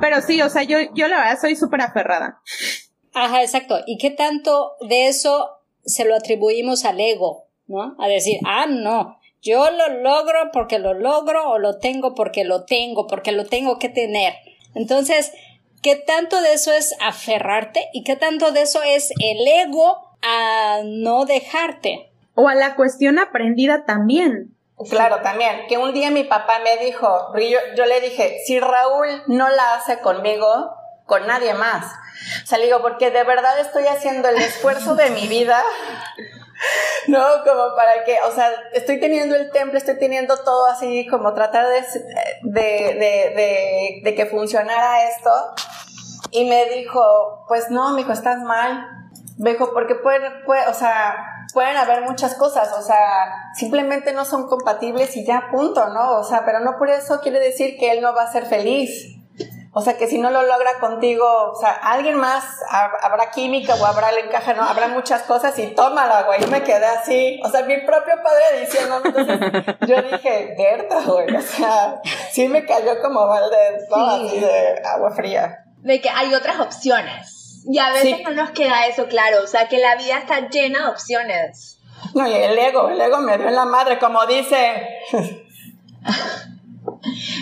Pero 0.00 0.20
sí, 0.20 0.40
o 0.42 0.48
sea, 0.48 0.62
yo, 0.62 0.78
yo 0.94 1.08
la 1.08 1.18
verdad 1.18 1.38
soy 1.40 1.56
súper 1.56 1.80
aferrada. 1.80 2.40
Ajá, 3.14 3.42
exacto. 3.42 3.78
¿Y 3.86 3.98
qué 3.98 4.10
tanto 4.10 4.72
de 4.88 5.08
eso 5.08 5.55
se 5.86 6.04
lo 6.04 6.14
atribuimos 6.14 6.84
al 6.84 7.00
ego, 7.00 7.46
¿no? 7.66 7.96
A 7.98 8.08
decir, 8.08 8.40
ah, 8.44 8.66
no, 8.68 9.18
yo 9.40 9.70
lo 9.70 9.88
logro 10.00 10.50
porque 10.52 10.78
lo 10.78 10.92
logro 10.92 11.50
o 11.50 11.58
lo 11.58 11.78
tengo 11.78 12.14
porque 12.14 12.44
lo 12.44 12.64
tengo, 12.64 13.06
porque 13.06 13.32
lo 13.32 13.46
tengo 13.46 13.78
que 13.78 13.88
tener. 13.88 14.34
Entonces, 14.74 15.32
¿qué 15.82 15.96
tanto 15.96 16.40
de 16.42 16.52
eso 16.52 16.72
es 16.72 16.94
aferrarte 17.00 17.88
y 17.92 18.02
qué 18.02 18.16
tanto 18.16 18.50
de 18.50 18.62
eso 18.62 18.82
es 18.82 19.12
el 19.20 19.46
ego 19.46 20.10
a 20.20 20.80
no 20.84 21.24
dejarte? 21.24 22.10
O 22.34 22.48
a 22.48 22.54
la 22.54 22.74
cuestión 22.74 23.18
aprendida 23.18 23.84
también. 23.86 24.56
Claro, 24.90 25.22
también. 25.22 25.66
Que 25.68 25.78
un 25.78 25.94
día 25.94 26.10
mi 26.10 26.24
papá 26.24 26.58
me 26.62 26.84
dijo, 26.84 27.32
yo, 27.38 27.58
yo 27.76 27.86
le 27.86 28.00
dije, 28.00 28.38
si 28.44 28.60
Raúl 28.60 29.08
no 29.28 29.48
la 29.48 29.74
hace 29.74 30.00
conmigo, 30.00 30.74
con 31.06 31.26
nadie 31.26 31.54
más. 31.54 31.86
O 32.42 32.46
sea, 32.46 32.58
le 32.58 32.66
digo, 32.66 32.80
porque 32.82 33.10
de 33.10 33.24
verdad 33.24 33.58
estoy 33.60 33.86
haciendo 33.86 34.28
el 34.28 34.36
esfuerzo 34.36 34.94
de 34.94 35.10
mi 35.10 35.26
vida. 35.28 35.62
No, 37.08 37.22
como 37.44 37.76
para 37.76 38.02
que, 38.04 38.16
o 38.26 38.32
sea, 38.32 38.50
estoy 38.72 38.98
teniendo 38.98 39.36
el 39.36 39.50
templo, 39.50 39.76
estoy 39.78 39.98
teniendo 39.98 40.36
todo 40.38 40.66
así, 40.66 41.06
como 41.06 41.34
tratar 41.34 41.66
de, 41.68 41.82
de, 42.42 44.00
de, 44.02 44.14
que 44.14 44.26
funcionara 44.26 45.06
esto. 45.06 45.30
Y 46.30 46.48
me 46.48 46.64
dijo, 46.70 47.44
pues 47.46 47.70
no, 47.70 47.90
me 47.90 47.98
dijo, 47.98 48.12
estás 48.12 48.38
mal. 48.38 48.88
Me 49.38 49.50
dijo, 49.50 49.72
porque 49.72 49.96
pueden, 49.96 50.44
puede, 50.44 50.66
o 50.68 50.74
sea, 50.74 51.36
pueden 51.52 51.76
haber 51.76 52.02
muchas 52.02 52.34
cosas, 52.34 52.72
o 52.78 52.82
sea, 52.82 53.52
simplemente 53.54 54.12
no 54.12 54.24
son 54.24 54.48
compatibles 54.48 55.16
y 55.16 55.24
ya, 55.24 55.48
punto, 55.50 55.88
¿no? 55.88 56.18
O 56.18 56.24
sea, 56.24 56.44
pero 56.44 56.60
no 56.60 56.76
por 56.78 56.90
eso 56.90 57.20
quiere 57.20 57.38
decir 57.38 57.76
que 57.78 57.92
él 57.92 58.02
no 58.02 58.14
va 58.14 58.24
a 58.24 58.32
ser 58.32 58.46
feliz. 58.46 59.15
O 59.78 59.82
sea, 59.82 59.98
que 59.98 60.06
si 60.06 60.16
no 60.16 60.30
lo 60.30 60.42
logra 60.42 60.78
contigo, 60.78 61.52
o 61.52 61.54
sea, 61.54 61.72
alguien 61.72 62.16
más, 62.16 62.62
habrá 62.70 63.30
química 63.30 63.74
o 63.74 63.84
habrá 63.84 64.08
el 64.08 64.24
encaje, 64.24 64.54
¿no? 64.54 64.62
Habrá 64.62 64.88
muchas 64.88 65.24
cosas 65.24 65.58
y 65.58 65.66
tómala, 65.74 66.22
güey. 66.22 66.40
Yo 66.40 66.48
me 66.48 66.62
quedé 66.62 66.86
así. 66.86 67.38
O 67.44 67.50
sea, 67.50 67.62
mi 67.64 67.76
propio 67.82 68.14
padre 68.22 68.62
diciendo, 68.62 69.02
entonces 69.04 69.38
yo 69.86 70.00
dije, 70.00 70.54
Berta, 70.56 71.02
güey. 71.02 71.36
O 71.36 71.42
sea, 71.42 72.00
sí 72.32 72.48
me 72.48 72.64
cayó 72.64 73.02
como 73.02 73.26
balde 73.26 73.86
todo 73.90 74.12
así 74.12 74.40
de 74.40 74.80
agua 74.82 75.10
fría. 75.10 75.66
De 75.82 76.00
que 76.00 76.08
hay 76.08 76.34
otras 76.34 76.58
opciones. 76.58 77.62
Y 77.68 77.78
a 77.78 77.90
veces 77.90 78.22
no 78.24 78.30
nos 78.30 78.52
queda 78.52 78.86
eso 78.86 79.08
claro. 79.08 79.42
O 79.44 79.46
sea, 79.46 79.68
que 79.68 79.76
la 79.76 79.96
vida 79.96 80.16
está 80.16 80.48
llena 80.48 80.84
de 80.84 80.86
opciones. 80.86 81.80
No, 82.14 82.26
y 82.26 82.32
el 82.32 82.58
ego, 82.58 82.88
el 82.88 82.98
ego 82.98 83.18
me 83.18 83.36
dio 83.36 83.46
en 83.46 83.54
la 83.54 83.66
madre, 83.66 83.98
como 83.98 84.24
dice. 84.24 85.02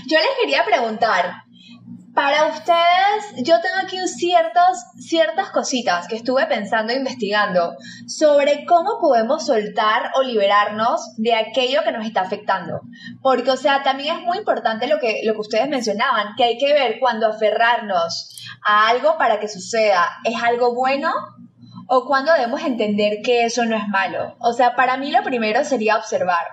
yo 0.08 0.18
les 0.18 0.30
quería 0.40 0.64
preguntar, 0.64 1.43
para 2.14 2.46
ustedes, 2.46 3.44
yo 3.44 3.60
tengo 3.60 3.76
aquí 3.82 3.98
ciertas, 4.06 4.86
ciertas 4.98 5.50
cositas 5.50 6.06
que 6.06 6.14
estuve 6.14 6.46
pensando 6.46 6.92
e 6.92 6.96
investigando 6.96 7.76
sobre 8.06 8.64
cómo 8.66 9.00
podemos 9.00 9.44
soltar 9.44 10.12
o 10.14 10.22
liberarnos 10.22 11.14
de 11.16 11.34
aquello 11.34 11.82
que 11.82 11.90
nos 11.90 12.06
está 12.06 12.20
afectando. 12.20 12.82
Porque, 13.20 13.50
o 13.50 13.56
sea, 13.56 13.82
también 13.82 14.16
es 14.16 14.22
muy 14.22 14.38
importante 14.38 14.86
lo 14.86 15.00
que, 15.00 15.22
lo 15.24 15.34
que 15.34 15.40
ustedes 15.40 15.68
mencionaban, 15.68 16.34
que 16.36 16.44
hay 16.44 16.56
que 16.56 16.72
ver 16.72 16.98
cuando 17.00 17.26
aferrarnos 17.26 18.30
a 18.64 18.88
algo 18.88 19.18
para 19.18 19.40
que 19.40 19.48
suceda 19.48 20.08
es 20.24 20.40
algo 20.40 20.74
bueno 20.74 21.12
o 21.88 22.06
cuando 22.06 22.32
debemos 22.32 22.62
entender 22.62 23.22
que 23.24 23.44
eso 23.44 23.64
no 23.64 23.76
es 23.76 23.88
malo. 23.88 24.36
O 24.38 24.52
sea, 24.52 24.76
para 24.76 24.96
mí 24.96 25.10
lo 25.10 25.22
primero 25.22 25.64
sería 25.64 25.96
observar. 25.96 26.46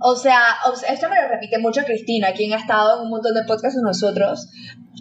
O 0.00 0.16
sea, 0.16 0.40
esto 0.88 1.08
me 1.08 1.22
lo 1.22 1.28
repite 1.28 1.58
mucho 1.58 1.82
Cristina, 1.84 2.32
quien 2.32 2.52
ha 2.52 2.56
estado 2.56 2.96
en 2.96 3.04
un 3.04 3.10
montón 3.10 3.34
de 3.34 3.44
podcasts 3.44 3.76
con 3.76 3.84
nosotros, 3.84 4.48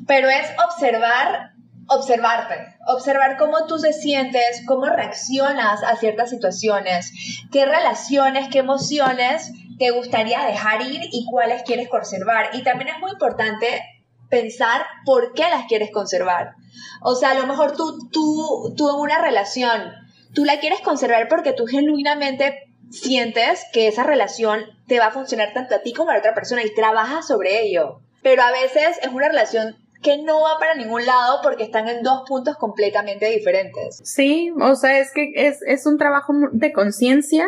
pero 0.08 0.30
es 0.30 0.48
observar, 0.66 1.52
observarte, 1.88 2.76
observar 2.88 3.38
cómo 3.38 3.66
tú 3.68 3.80
te 3.80 3.94
sientes, 3.94 4.63
cómo 4.66 4.86
reaccionas 4.86 5.84
a 5.84 5.96
ciertas 5.98 6.30
situaciones, 6.30 7.12
qué 7.52 7.66
relaciones, 7.66 8.48
qué 8.50 8.60
emociones 8.60 9.52
te 9.78 9.92
gustaría 9.92 10.46
dejar 10.46 10.82
ir 10.82 11.02
y 11.12 11.26
cuáles 11.30 11.63
quieres 11.63 11.89
conservar. 11.89 12.50
Y 12.54 12.63
también 12.63 12.89
es 12.89 13.00
muy 13.00 13.12
importante 13.12 13.82
pensar 14.30 14.82
por 15.06 15.34
qué 15.34 15.44
las 15.44 15.66
quieres 15.66 15.92
conservar. 15.92 16.54
O 17.02 17.16
sea, 17.16 17.32
a 17.32 17.36
lo 17.36 17.48
mejor 17.48 17.76
tú, 17.76 18.10
tú, 18.12 18.74
tú 18.76 18.89
en 18.89 18.96
una 18.96 19.20
relación, 19.20 19.92
tú 20.34 20.46
la 20.46 20.60
quieres 20.60 20.82
conservar 20.82 21.28
porque 21.28 21.54
tú 21.54 21.66
genuinamente 21.66 22.74
sientes 22.89 23.66
que 23.74 23.88
esa 23.88 24.04
relación 24.04 24.66
te 24.88 25.00
va 25.00 25.08
a 25.08 25.12
funcionar 25.12 25.54
tanto 25.54 25.76
a 25.76 25.80
ti 25.80 25.94
como 25.94 26.12
a 26.12 26.13
la 26.13 26.20
otra 26.20 26.34
persona 26.34 26.63
y 26.63 26.74
trabajas 26.74 27.28
sobre 27.28 27.63
ello. 27.63 28.02
Pero 28.22 28.44
a 28.44 28.52
veces 28.52 28.98
es 29.02 29.10
una 29.10 29.28
relación 29.28 29.76
que 30.04 30.22
no 30.22 30.42
va 30.42 30.60
para 30.60 30.76
ningún 30.76 31.06
lado 31.06 31.39
porque 31.42 31.63
están 31.63 31.88
en 31.88 32.04
dos 32.04 32.28
puntos 32.28 32.58
completamente 32.58 33.30
diferentes. 33.30 34.02
Sí, 34.04 34.52
o 34.62 34.76
sea, 34.76 35.00
es 35.00 35.12
que 35.12 35.32
es, 35.36 35.62
es 35.66 35.86
un 35.86 35.98
trabajo 35.98 36.34
de 36.52 36.72
conciencia. 36.72 37.48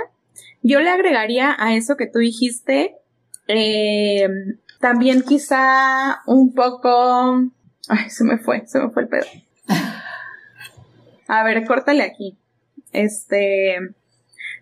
Yo 0.63 0.79
le 0.79 0.89
agregaría 0.89 1.55
a 1.59 1.75
eso 1.75 1.95
que 1.97 2.07
tú 2.07 2.19
dijiste, 2.19 2.95
eh, 3.47 4.27
también 4.79 5.21
quizá 5.21 6.21
un 6.25 6.53
poco... 6.53 7.43
Ay, 7.87 8.09
se 8.09 8.23
me 8.23 8.39
fue, 8.39 8.65
se 8.65 8.79
me 8.79 8.89
fue 8.89 9.03
el 9.03 9.09
pedo. 9.09 9.25
A 11.27 11.43
ver, 11.43 11.65
córtale 11.65 12.03
aquí. 12.03 12.37
Este... 12.91 13.77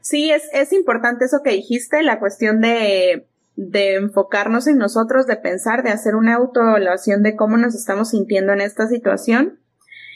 Sí, 0.01 0.31
es, 0.31 0.49
es 0.51 0.73
importante 0.73 1.23
eso 1.23 1.41
que 1.43 1.51
dijiste, 1.51 2.03
la 2.03 2.19
cuestión 2.19 2.59
de 2.59 3.25
de 3.55 3.95
enfocarnos 3.95 4.67
en 4.67 4.77
nosotros, 4.77 5.27
de 5.27 5.35
pensar, 5.35 5.83
de 5.83 5.91
hacer 5.91 6.15
una 6.15 6.35
autoevaluación 6.35 7.23
de 7.23 7.35
cómo 7.35 7.57
nos 7.57 7.75
estamos 7.75 8.09
sintiendo 8.09 8.53
en 8.53 8.61
esta 8.61 8.87
situación. 8.87 9.59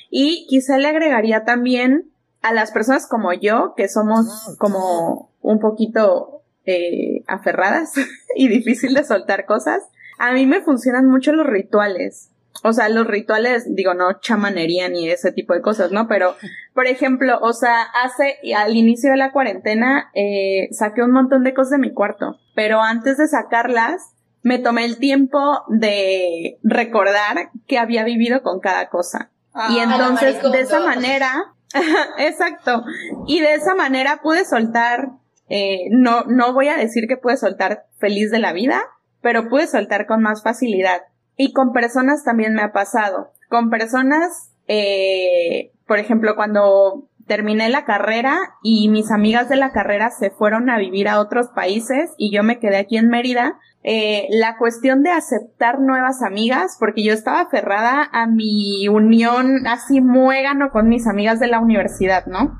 Y 0.10 0.47
quizá 0.50 0.78
le 0.78 0.88
agregaría 0.88 1.43
también 1.43 2.10
a 2.41 2.54
las 2.54 2.71
personas 2.71 3.08
como 3.08 3.34
yo, 3.34 3.73
que 3.76 3.89
somos 3.89 4.56
como 4.58 5.32
un 5.41 5.60
poquito 5.60 6.41
eh, 6.65 7.23
aferradas 7.28 7.93
y 8.36 8.47
difícil 8.47 8.93
de 8.93 9.04
soltar 9.04 9.45
cosas, 9.45 9.84
a 10.19 10.34
mí 10.34 10.45
me 10.45 10.62
funcionan 10.62 11.06
mucho 11.06 11.32
los 11.32 11.45
rituales. 11.45 12.32
O 12.63 12.73
sea, 12.73 12.89
los 12.89 13.06
rituales, 13.06 13.76
digo, 13.76 13.93
no 13.93 14.19
chamanería 14.19 14.89
ni 14.89 15.10
ese 15.10 15.32
tipo 15.32 15.54
de 15.54 15.62
cosas, 15.62 15.91
¿no? 15.91 16.08
Pero, 16.08 16.36
por 16.73 16.88
ejemplo, 16.88 17.39
o 17.41 17.54
sea, 17.54 17.84
hace, 18.04 18.38
al 18.56 18.76
inicio 18.76 19.12
de 19.12 19.17
la 19.17 19.32
cuarentena, 19.32 20.10
eh, 20.13 20.69
saqué 20.71 21.04
un 21.04 21.12
montón 21.12 21.43
de 21.43 21.54
cosas 21.54 21.71
de 21.71 21.78
mi 21.78 21.93
cuarto, 21.93 22.39
pero 22.58 22.82
antes 22.82 23.17
de 23.17 23.28
sacarlas, 23.28 24.15
me 24.41 24.58
tomé 24.58 24.86
el 24.86 24.98
tiempo 24.98 25.62
de 25.67 26.58
recordar 26.63 27.52
que 27.67 27.78
había 27.78 28.04
vivido 28.04 28.41
con 28.41 28.60
cada 28.62 28.89
cosa. 28.89 29.30
y 29.70 29.78
ah, 29.78 29.84
entonces, 29.84 30.41
de 30.41 30.62
esa 30.62 30.80
manera, 30.80 31.54
exacto, 32.17 32.84
y 33.28 33.41
de 33.41 33.54
esa 33.54 33.76
manera 33.76 34.22
pude 34.24 34.43
soltar, 34.43 35.10
eh, 35.50 35.82
no, 35.91 36.24
no 36.24 36.54
voy 36.54 36.70
a 36.70 36.78
decir 36.78 37.08
que 37.08 37.15
pude 37.15 37.38
soltar 37.38 37.86
feliz 38.00 38.32
de 38.32 38.39
la 38.39 38.54
vida, 38.54 38.82
pero 39.22 39.50
pude 39.50 39.67
soltar 39.67 40.08
con 40.08 40.24
más 40.24 40.41
facilidad 40.41 41.04
y 41.36 41.54
con 41.54 41.74
personas 41.74 42.24
también 42.24 42.56
me 42.56 42.63
ha 42.63 42.72
pasado. 42.72 43.34
Con 43.50 43.70
personas, 43.70 44.50
eh, 44.67 45.74
por 45.86 46.00
ejemplo, 46.00 46.36
cuando 46.36 47.08
terminé 47.28 47.70
la 47.70 47.86
carrera 47.86 48.38
y 48.63 48.90
mis 48.90 49.12
amigas 49.12 49.50
de 49.50 49.58
la 49.58 49.72
carrera 49.72 50.10
se 50.10 50.32
fueron 50.32 50.70
a 50.70 50.78
vivir 50.78 51.08
a 51.08 51.20
otros 51.20 51.48
países 51.50 52.12
y 52.18 52.32
yo 52.32 52.44
me 52.44 52.60
quedé 52.60 52.78
aquí 52.78 52.98
en 52.98 53.10
Mérida, 53.10 53.60
eh, 53.84 54.28
la 54.32 54.58
cuestión 54.58 55.04
de 55.04 55.12
aceptar 55.12 55.80
nuevas 55.80 56.22
amigas, 56.22 56.78
porque 56.80 57.04
yo 57.04 57.13
estaba 57.13 57.42
aferrada 57.42 58.10
a 58.12 58.28
mi 58.28 58.88
unión 58.88 59.68
así 59.68 60.02
muégano 60.02 60.72
con 60.72 60.90
mis 60.90 61.08
amigas 61.08 61.40
de 61.40 61.48
la 61.48 61.60
universidad, 61.60 62.26
¿no? 62.26 62.60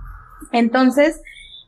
Entonces, 0.52 1.22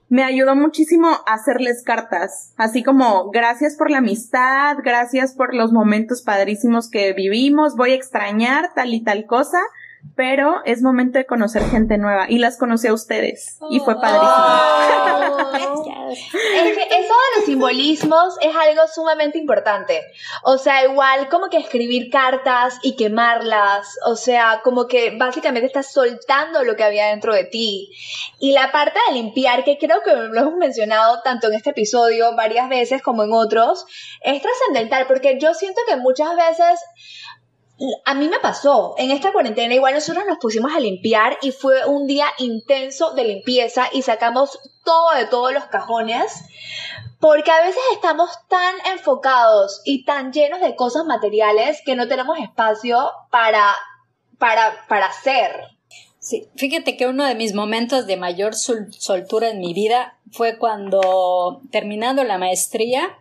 me 0.10 0.24
ayudó 0.24 0.56
muchísimo 0.56 1.08
a 1.28 1.34
hacerles 1.34 1.84
cartas, 1.84 2.54
así 2.58 2.84
como 2.84 3.30
gracias 3.32 3.76
por 3.76 3.92
la 3.92 4.00
amistad, 4.00 4.78
gracias 4.84 5.36
por 5.36 5.54
los 5.54 5.72
momentos 5.72 6.24
padrísimos 6.24 6.90
que 6.90 7.14
vivimos, 7.14 7.76
voy 7.76 7.92
a 7.92 7.96
extrañar 7.96 8.74
tal 8.74 8.94
y 8.94 9.04
tal 9.04 9.26
cosa, 9.26 9.60
pero 10.16 10.62
es 10.66 10.82
momento 10.82 11.18
de 11.18 11.26
conocer 11.26 11.64
gente 11.64 11.98
nueva 11.98 12.26
y 12.30 12.40
las 12.40 12.58
conocí 12.58 12.88
a 12.88 12.94
ustedes 12.94 13.58
y 13.70 13.80
fue 13.80 14.00
padrísimo. 14.00 14.30
Oh. 14.32 16.10
es 16.10 16.78
que 16.78 16.84
eso 16.84 17.14
de 17.14 17.36
los 17.36 17.46
simbolismos 17.46 18.36
es 18.42 18.56
algo 18.56 18.88
sumamente 18.94 19.38
importante. 19.38 20.02
O 20.44 20.58
sea, 20.58 20.84
igual 20.84 21.30
como 21.30 21.50
que 21.50 21.58
escribir 21.58 22.10
cartas 22.10 22.80
y 22.82 22.96
quemarlas, 22.96 23.98
o 24.06 24.16
sea, 24.16 24.62
como 24.64 24.88
que 24.88 25.16
básicamente 25.18 25.68
estás 25.68 25.92
soltando 25.92 26.64
lo 26.64 26.76
que 26.76 26.84
había 26.84 27.08
dentro 27.08 27.34
de 27.34 27.46
ti. 27.46 27.92
Y 28.40 28.54
la 28.54 28.72
parte 28.72 29.00
de 29.08 29.16
limpiar, 29.16 29.64
que 29.64 29.78
creo 29.78 30.02
que 30.04 30.14
lo 30.14 30.40
hemos 30.40 30.56
mencionado 30.56 31.22
tanto 31.22 31.48
en 31.48 31.54
este 31.54 31.72
episodio 31.72 32.36
varias 32.36 32.70
veces 32.70 33.02
como 33.02 33.24
en 33.24 33.34
otros, 33.34 33.86
es 34.22 34.42
trascendental 34.42 35.08
porque 35.08 35.38
yo 35.40 35.54
siento 35.54 35.82
que 35.88 35.98
muchas 35.98 36.36
veces 36.36 36.80
a 38.06 38.14
mí 38.14 38.28
me 38.28 38.40
pasó, 38.40 38.96
en 38.98 39.12
esta 39.12 39.32
cuarentena 39.32 39.74
igual 39.74 39.94
nosotros 39.94 40.26
nos 40.28 40.38
pusimos 40.38 40.74
a 40.74 40.80
limpiar 40.80 41.38
y 41.42 41.52
fue 41.52 41.86
un 41.86 42.08
día 42.08 42.28
intenso 42.38 43.12
de 43.12 43.24
limpieza 43.24 43.88
y 43.94 44.02
sacamos 44.02 44.60
todo 44.84 45.16
de 45.16 45.26
todos 45.26 45.54
los 45.54 45.66
cajones, 45.66 46.44
porque 47.20 47.52
a 47.52 47.62
veces 47.62 47.82
estamos 47.94 48.32
tan 48.50 48.76
enfocados 48.92 49.82
y 49.86 50.04
tan 50.04 50.34
llenos 50.34 50.60
de 50.60 50.76
cosas 50.76 51.06
materiales 51.06 51.82
que 51.86 51.96
no 51.96 52.08
tenemos 52.08 52.38
espacio 52.40 53.12
para, 53.30 53.76
para, 54.38 54.86
para 54.88 55.06
hacer. 55.08 55.68
Sí, 56.20 56.50
fíjate 56.58 56.98
que 56.98 57.08
uno 57.08 57.26
de 57.26 57.36
mis 57.36 57.54
momentos 57.54 58.06
de 58.08 58.18
mayor 58.18 58.56
soltura 58.56 59.50
en 59.50 59.60
mi 59.60 59.74
vida 59.74 60.18
fue 60.32 60.58
cuando 60.58 61.62
terminando 61.72 62.26
la 62.26 62.38
maestría, 62.38 63.18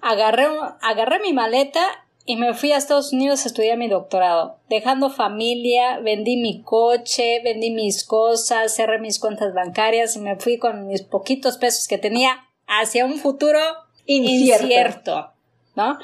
agarré, 0.00 0.48
agarré 0.80 1.20
mi 1.20 1.32
maleta 1.32 2.02
y 2.24 2.36
me 2.36 2.54
fui 2.54 2.72
a 2.72 2.76
Estados 2.76 3.12
Unidos 3.12 3.44
a 3.44 3.48
estudiar 3.48 3.76
mi 3.76 3.88
doctorado, 3.88 4.58
dejando 4.68 5.10
familia, 5.10 5.98
vendí 5.98 6.36
mi 6.36 6.62
coche, 6.62 7.40
vendí 7.42 7.70
mis 7.70 8.04
cosas, 8.04 8.74
cerré 8.74 9.00
mis 9.00 9.18
cuentas 9.18 9.54
bancarias 9.54 10.14
y 10.14 10.20
me 10.20 10.36
fui 10.36 10.58
con 10.58 10.86
mis 10.86 11.02
poquitos 11.02 11.58
pesos 11.58 11.88
que 11.88 11.98
tenía 11.98 12.48
hacia 12.68 13.04
un 13.04 13.18
futuro 13.18 13.58
incierto, 14.06 15.32
¿no? 15.74 15.98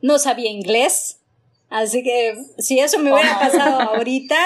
No 0.00 0.18
sabía 0.20 0.50
inglés, 0.50 1.18
así 1.70 2.04
que 2.04 2.36
si 2.58 2.78
eso 2.78 3.00
me 3.00 3.12
hubiera 3.12 3.40
pasado 3.40 3.80
ahorita, 3.94 4.36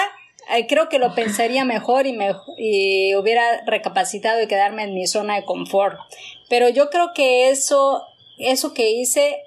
eh, 0.55 0.65
creo 0.67 0.89
que 0.89 0.97
lo 0.97 1.13
pensaría 1.13 1.63
mejor 1.63 2.07
y, 2.07 2.13
me, 2.13 2.33
y 2.57 3.15
hubiera 3.15 3.63
recapacitado 3.67 4.41
y 4.41 4.47
quedarme 4.47 4.83
en 4.83 4.95
mi 4.95 5.05
zona 5.05 5.35
de 5.35 5.45
confort. 5.45 5.99
Pero 6.49 6.69
yo 6.69 6.89
creo 6.89 7.11
que 7.13 7.49
eso, 7.49 8.03
eso 8.39 8.73
que 8.73 8.91
hice 8.91 9.37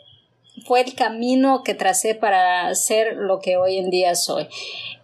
fue 0.64 0.80
el 0.80 0.94
camino 0.94 1.62
que 1.62 1.74
tracé 1.74 2.14
para 2.14 2.74
ser 2.74 3.16
lo 3.16 3.40
que 3.40 3.56
hoy 3.56 3.78
en 3.78 3.90
día 3.90 4.14
soy. 4.14 4.48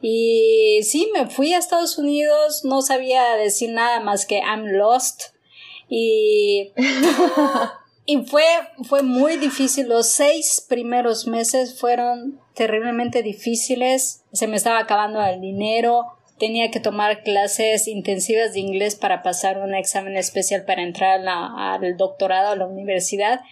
Y 0.01 0.81
sí, 0.83 1.11
me 1.13 1.27
fui 1.27 1.53
a 1.53 1.59
Estados 1.59 1.99
Unidos, 1.99 2.65
no 2.65 2.83
sabía 2.83 3.37
decir 3.37 3.71
nada 3.71 4.01
más 4.01 4.27
que 4.27 4.39
I'm 4.39 4.67
lost. 4.67 5.35
Y, 5.89 6.73
y 8.07 8.19
fue, 8.23 8.45
fue 8.85 9.03
muy 9.03 9.37
difícil. 9.37 9.89
Los 9.89 10.09
seis 10.09 10.65
primeros 10.67 11.27
meses 11.27 11.79
fueron 11.79 12.41
terriblemente 12.55 13.23
difíciles. 13.23 14.25
Se 14.33 14.47
me 14.47 14.57
estaba 14.57 14.79
acabando 14.79 15.23
el 15.25 15.41
dinero. 15.41 16.07
Tenía 16.39 16.71
que 16.71 16.81
tomar 16.81 17.23
clases 17.23 17.87
intensivas 17.87 18.55
de 18.55 18.61
inglés 18.61 18.97
para 18.97 19.23
pasar 19.23 19.59
un 19.59 19.75
examen 19.75 20.17
especial 20.17 20.65
para 20.65 20.83
entrar 20.83 21.21
al 21.29 21.97
doctorado 21.97 22.49
a 22.49 22.57
la 22.57 22.67
universidad. 22.67 23.43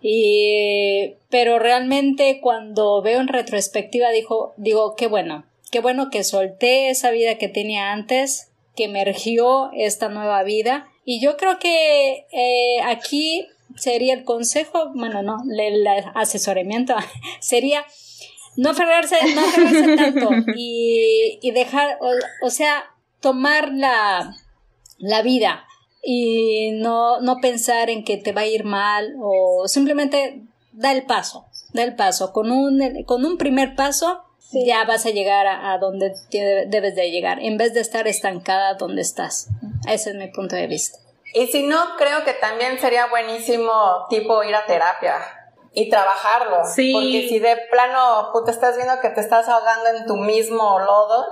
Y, 0.00 1.16
pero 1.28 1.58
realmente 1.58 2.40
cuando 2.40 3.02
veo 3.02 3.20
en 3.20 3.28
retrospectiva 3.28 4.10
dijo, 4.10 4.54
digo, 4.56 4.94
qué 4.96 5.06
bueno, 5.06 5.44
qué 5.70 5.80
bueno 5.80 6.10
que 6.10 6.24
solté 6.24 6.90
esa 6.90 7.10
vida 7.10 7.36
que 7.36 7.48
tenía 7.48 7.92
antes, 7.92 8.50
que 8.76 8.84
emergió 8.84 9.70
esta 9.74 10.08
nueva 10.08 10.42
vida. 10.44 10.88
Y 11.04 11.20
yo 11.20 11.36
creo 11.36 11.58
que 11.58 12.26
eh, 12.32 12.80
aquí 12.84 13.46
sería 13.76 14.14
el 14.14 14.24
consejo, 14.24 14.90
bueno, 14.94 15.22
no, 15.22 15.38
el, 15.58 15.86
asesoramiento 16.14 16.94
sería 17.40 17.84
no 18.56 18.70
aferrarse, 18.70 19.16
no 19.34 19.40
aferrarse 19.40 19.96
tanto 19.96 20.30
y, 20.56 21.38
y 21.42 21.50
dejar, 21.52 21.98
o, 22.42 22.50
sea, 22.50 22.84
tomar 23.20 23.72
la, 23.72 24.36
la 24.98 25.22
vida 25.22 25.67
y 26.10 26.70
no, 26.70 27.20
no 27.20 27.36
pensar 27.36 27.90
en 27.90 28.02
que 28.02 28.16
te 28.16 28.32
va 28.32 28.40
a 28.40 28.46
ir 28.46 28.64
mal 28.64 29.14
o 29.20 29.68
simplemente 29.68 30.40
da 30.72 30.90
el 30.92 31.04
paso, 31.04 31.44
da 31.74 31.82
el 31.82 31.96
paso. 31.96 32.32
Con 32.32 32.50
un, 32.50 33.04
con 33.04 33.26
un 33.26 33.36
primer 33.36 33.74
paso 33.74 34.24
ya 34.52 34.84
vas 34.84 35.04
a 35.04 35.10
llegar 35.10 35.46
a, 35.46 35.76
donde 35.76 36.14
debes 36.30 36.94
de 36.94 37.10
llegar, 37.10 37.40
en 37.42 37.58
vez 37.58 37.74
de 37.74 37.80
estar 37.80 38.08
estancada 38.08 38.72
donde 38.72 39.02
estás. 39.02 39.48
Ese 39.86 40.08
es 40.08 40.16
mi 40.16 40.28
punto 40.28 40.56
de 40.56 40.66
vista. 40.66 40.98
Y 41.34 41.48
si 41.48 41.64
no, 41.64 41.78
creo 41.98 42.24
que 42.24 42.32
también 42.32 42.78
sería 42.78 43.08
buenísimo 43.08 43.70
tipo 44.08 44.42
ir 44.44 44.54
a 44.54 44.64
terapia 44.64 45.18
y 45.74 45.90
trabajarlo. 45.90 46.64
Sí. 46.74 46.90
Porque 46.94 47.28
si 47.28 47.38
de 47.38 47.54
plano, 47.70 48.32
te 48.46 48.50
estás 48.50 48.76
viendo 48.76 48.98
que 49.02 49.10
te 49.10 49.20
estás 49.20 49.46
ahogando 49.46 49.90
en 49.90 50.06
tu 50.06 50.16
mismo 50.16 50.78
lodo, 50.78 51.26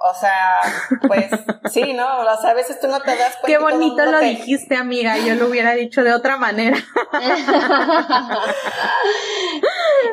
O 0.00 0.14
sea, 0.14 0.60
pues 1.06 1.26
sí, 1.72 1.92
¿no? 1.92 2.20
O 2.20 2.40
sea, 2.40 2.50
a 2.50 2.54
veces 2.54 2.78
tú 2.80 2.86
no 2.86 3.00
te 3.00 3.16
das 3.16 3.36
cuenta. 3.36 3.46
Qué 3.46 3.58
bonito 3.58 4.04
lo 4.06 4.20
dijiste, 4.20 4.76
amiga. 4.76 5.18
Yo 5.18 5.34
lo 5.34 5.46
hubiera 5.46 5.72
dicho 5.72 6.04
de 6.04 6.12
otra 6.12 6.36
manera. 6.36 6.76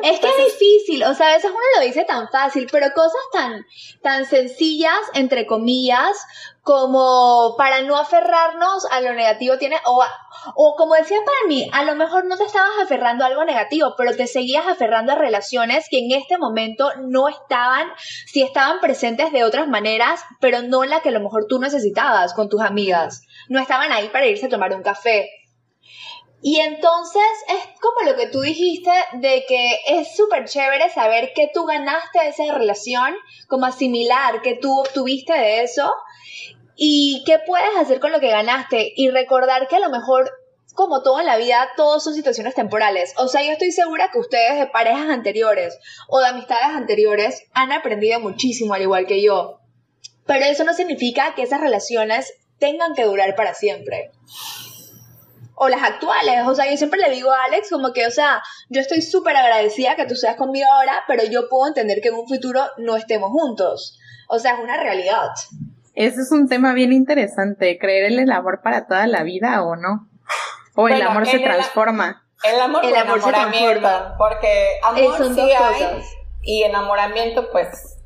es 0.02 0.20
que 0.20 0.28
es 0.28 0.52
difícil, 0.52 1.04
o 1.04 1.14
sea, 1.14 1.28
a 1.28 1.34
veces 1.34 1.50
uno 1.50 1.60
lo 1.76 1.82
dice 1.82 2.04
tan 2.04 2.28
fácil, 2.28 2.68
pero 2.70 2.92
cosas 2.94 3.20
tan, 3.32 3.66
tan 4.02 4.26
sencillas, 4.26 4.98
entre 5.14 5.46
comillas, 5.46 6.16
como 6.62 7.54
para 7.56 7.82
no 7.82 7.96
aferrarnos 7.96 8.86
a 8.90 9.00
lo 9.00 9.14
negativo 9.14 9.56
tiene, 9.56 9.76
o, 9.84 10.04
o 10.56 10.74
como 10.76 10.94
decía 10.94 11.18
para 11.24 11.46
mí, 11.46 11.70
a 11.72 11.84
lo 11.84 11.94
mejor 11.94 12.24
no 12.24 12.36
te 12.36 12.44
estabas 12.44 12.72
aferrando 12.82 13.22
a 13.22 13.28
algo 13.28 13.44
negativo, 13.44 13.94
pero 13.96 14.16
te 14.16 14.26
seguías 14.26 14.66
aferrando 14.66 15.12
a 15.12 15.16
relaciones 15.16 15.86
que 15.88 16.00
en 16.00 16.10
este 16.12 16.38
momento 16.38 16.90
no 17.02 17.28
estaban, 17.28 17.86
sí 18.26 18.42
estaban 18.42 18.80
presentes 18.80 19.30
de 19.30 19.44
otras 19.44 19.68
maneras, 19.68 20.22
pero 20.40 20.62
no 20.62 20.84
la 20.84 21.00
que 21.02 21.10
a 21.10 21.12
lo 21.12 21.20
mejor 21.20 21.46
tú 21.48 21.60
necesitabas 21.60 22.34
con 22.34 22.48
tus 22.48 22.60
amigas. 22.60 23.22
No 23.48 23.60
estaban 23.60 23.92
ahí 23.92 24.08
para 24.08 24.26
irse 24.26 24.46
a 24.46 24.50
tomar 24.50 24.74
un 24.74 24.82
café. 24.82 25.30
Y 26.48 26.60
entonces 26.60 27.24
es 27.48 27.80
como 27.80 28.08
lo 28.08 28.16
que 28.16 28.28
tú 28.28 28.40
dijiste 28.40 28.92
de 29.14 29.44
que 29.48 29.80
es 29.88 30.14
súper 30.14 30.44
chévere 30.44 30.88
saber 30.90 31.32
que 31.34 31.50
tú 31.52 31.64
ganaste 31.64 32.20
de 32.20 32.28
esa 32.28 32.54
relación, 32.54 33.16
como 33.48 33.66
asimilar 33.66 34.42
que 34.42 34.54
tú 34.54 34.78
obtuviste 34.78 35.32
de 35.32 35.64
eso 35.64 35.92
y 36.76 37.24
qué 37.26 37.40
puedes 37.44 37.74
hacer 37.76 37.98
con 37.98 38.12
lo 38.12 38.20
que 38.20 38.30
ganaste 38.30 38.92
y 38.94 39.10
recordar 39.10 39.66
que 39.66 39.74
a 39.74 39.80
lo 39.80 39.90
mejor 39.90 40.30
como 40.72 41.02
todo 41.02 41.18
en 41.18 41.26
la 41.26 41.36
vida, 41.36 41.68
todos 41.76 42.04
son 42.04 42.14
situaciones 42.14 42.54
temporales. 42.54 43.12
O 43.16 43.26
sea, 43.26 43.42
yo 43.42 43.50
estoy 43.50 43.72
segura 43.72 44.10
que 44.12 44.20
ustedes 44.20 44.56
de 44.56 44.68
parejas 44.68 45.08
anteriores 45.08 45.76
o 46.06 46.20
de 46.20 46.28
amistades 46.28 46.76
anteriores 46.76 47.42
han 47.54 47.72
aprendido 47.72 48.20
muchísimo 48.20 48.74
al 48.74 48.82
igual 48.82 49.06
que 49.08 49.20
yo. 49.20 49.58
Pero 50.26 50.44
eso 50.44 50.62
no 50.62 50.74
significa 50.74 51.34
que 51.34 51.42
esas 51.42 51.60
relaciones 51.60 52.34
tengan 52.60 52.94
que 52.94 53.02
durar 53.02 53.34
para 53.34 53.52
siempre. 53.52 54.12
O 55.56 55.68
las 55.68 55.82
actuales. 55.82 56.46
O 56.46 56.54
sea, 56.54 56.70
yo 56.70 56.76
siempre 56.76 57.00
le 57.00 57.10
digo 57.10 57.32
a 57.32 57.44
Alex 57.44 57.70
como 57.70 57.92
que, 57.92 58.06
o 58.06 58.10
sea, 58.10 58.42
yo 58.68 58.80
estoy 58.80 59.02
súper 59.02 59.36
agradecida 59.36 59.96
que 59.96 60.06
tú 60.06 60.14
seas 60.14 60.36
conmigo 60.36 60.66
ahora, 60.70 61.02
pero 61.08 61.24
yo 61.24 61.48
puedo 61.48 61.66
entender 61.66 62.00
que 62.00 62.08
en 62.08 62.14
un 62.14 62.28
futuro 62.28 62.62
no 62.76 62.96
estemos 62.96 63.30
juntos. 63.30 63.98
O 64.28 64.38
sea, 64.38 64.52
es 64.52 64.60
una 64.60 64.76
realidad. 64.76 65.30
Ese 65.94 66.20
es 66.20 66.30
un 66.30 66.46
tema 66.46 66.74
bien 66.74 66.92
interesante, 66.92 67.78
creer 67.78 68.12
en 68.12 68.20
el 68.20 68.30
amor 68.30 68.60
para 68.62 68.86
toda 68.86 69.06
la 69.06 69.22
vida 69.22 69.62
o 69.62 69.76
no. 69.76 70.08
O 70.74 70.88
el 70.88 71.00
amor 71.00 71.26
se 71.26 71.38
transforma. 71.38 72.22
El 72.44 72.60
amor, 72.60 72.84
el 72.84 72.94
amor 72.94 73.22
se 73.22 73.30
transforma. 73.30 74.14
Porque 74.18 74.78
amor 74.84 75.34
sí 75.34 75.40
hay 75.40 76.02
y 76.42 76.62
enamoramiento 76.62 77.50
pues. 77.50 77.98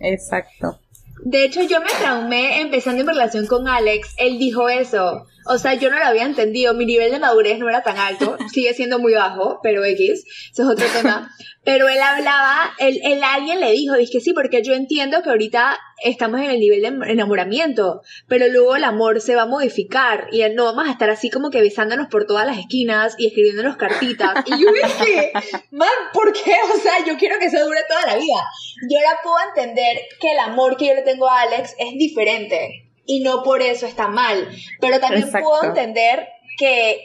Exacto. 0.00 0.80
De 1.24 1.44
hecho, 1.44 1.62
yo 1.62 1.80
me 1.80 1.90
traumé 2.00 2.60
empezando 2.60 3.02
en 3.02 3.08
relación 3.08 3.46
con 3.46 3.68
Alex. 3.68 4.14
Él 4.16 4.38
dijo 4.38 4.68
eso. 4.68 5.26
O 5.46 5.58
sea, 5.58 5.74
yo 5.74 5.90
no 5.90 5.98
lo 5.98 6.04
había 6.04 6.24
entendido. 6.24 6.74
Mi 6.74 6.86
nivel 6.86 7.10
de 7.10 7.18
madurez 7.18 7.58
no 7.58 7.68
era 7.68 7.82
tan 7.82 7.98
alto. 7.98 8.36
Sigue 8.52 8.74
siendo 8.74 8.98
muy 8.98 9.14
bajo, 9.14 9.60
pero 9.62 9.84
X. 9.84 10.24
Eso 10.52 10.62
es 10.62 10.68
otro 10.68 10.86
tema. 10.88 11.30
Pero 11.64 11.88
él 11.88 12.00
hablaba, 12.00 12.72
él, 12.78 13.00
él 13.02 13.22
alguien 13.24 13.60
le 13.60 13.72
dijo, 13.72 13.94
dije 13.94 14.20
sí, 14.20 14.32
porque 14.32 14.62
yo 14.62 14.74
entiendo 14.74 15.22
que 15.22 15.30
ahorita 15.30 15.78
estamos 16.02 16.40
en 16.40 16.50
el 16.50 16.60
nivel 16.60 16.82
de 16.82 17.10
enamoramiento, 17.10 18.02
pero 18.28 18.48
luego 18.48 18.76
el 18.76 18.84
amor 18.84 19.22
se 19.22 19.34
va 19.34 19.42
a 19.42 19.46
modificar 19.46 20.28
y 20.30 20.42
no 20.50 20.64
vamos 20.64 20.86
a 20.86 20.90
estar 20.90 21.08
así 21.08 21.30
como 21.30 21.50
que 21.50 21.62
besándonos 21.62 22.08
por 22.08 22.26
todas 22.26 22.46
las 22.46 22.58
esquinas 22.58 23.14
y 23.16 23.28
escribiéndonos 23.28 23.76
cartitas. 23.76 24.44
Y 24.44 24.50
yo 24.62 24.70
dije, 24.72 25.32
man, 25.70 25.88
¿por 26.12 26.34
qué? 26.34 26.54
O 26.74 26.78
sea, 26.78 27.04
yo 27.06 27.16
quiero 27.16 27.38
que 27.38 27.46
eso 27.46 27.64
dure 27.64 27.80
toda 27.88 28.06
la 28.06 28.16
vida. 28.16 28.42
Yo 28.90 28.98
ahora 28.98 29.20
puedo 29.22 29.36
entender 29.48 30.02
que 30.20 30.32
el 30.32 30.38
amor 30.40 30.76
que 30.76 30.88
yo 30.88 30.94
le 30.94 31.02
tengo 31.02 31.28
a 31.28 31.42
Alex 31.42 31.74
es 31.78 31.92
diferente 31.96 32.83
y 33.06 33.22
no 33.22 33.42
por 33.42 33.62
eso 33.62 33.86
está 33.86 34.08
mal, 34.08 34.48
pero 34.80 35.00
también 35.00 35.30
puedo 35.30 35.64
entender 35.64 36.28
que 36.58 37.00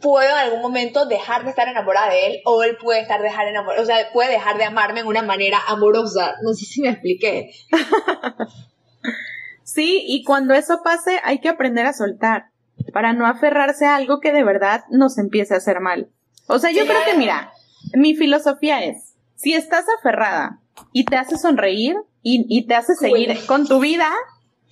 puedo 0.00 0.28
en 0.28 0.36
algún 0.36 0.62
momento 0.62 1.06
dejar 1.06 1.44
de 1.44 1.50
estar 1.50 1.68
enamorada 1.68 2.10
de 2.10 2.26
él 2.26 2.40
o 2.44 2.62
él 2.62 2.76
puede 2.76 3.00
estar 3.00 3.22
dejar 3.22 3.48
enamorado, 3.48 3.82
o 3.82 3.86
sea, 3.86 4.10
puede 4.12 4.30
dejar 4.30 4.58
de 4.58 4.64
amarme 4.64 5.00
en 5.00 5.06
una 5.06 5.22
manera 5.22 5.58
amorosa. 5.68 6.36
No 6.42 6.52
sé 6.54 6.66
si 6.66 6.82
me 6.82 6.90
expliqué. 6.90 7.50
sí, 9.64 10.04
y 10.06 10.24
cuando 10.24 10.54
eso 10.54 10.80
pase 10.82 11.20
hay 11.24 11.40
que 11.40 11.48
aprender 11.48 11.86
a 11.86 11.92
soltar 11.92 12.50
para 12.92 13.12
no 13.12 13.26
aferrarse 13.26 13.86
a 13.86 13.96
algo 13.96 14.20
que 14.20 14.32
de 14.32 14.44
verdad 14.44 14.84
nos 14.90 15.18
empiece 15.18 15.54
a 15.54 15.58
hacer 15.58 15.80
mal. 15.80 16.08
O 16.46 16.58
sea, 16.58 16.70
yo 16.70 16.86
creo 16.86 17.04
que 17.04 17.16
mira, 17.16 17.52
mi 17.94 18.14
filosofía 18.14 18.84
es, 18.84 19.14
si 19.34 19.54
estás 19.54 19.84
aferrada 19.98 20.60
y 20.92 21.04
te 21.04 21.16
hace 21.16 21.38
sonreír 21.38 21.96
y, 22.22 22.66
te 22.66 22.74
hace 22.74 22.94
seguir 22.96 23.38
con 23.46 23.68
tu 23.68 23.78
vida, 23.78 24.10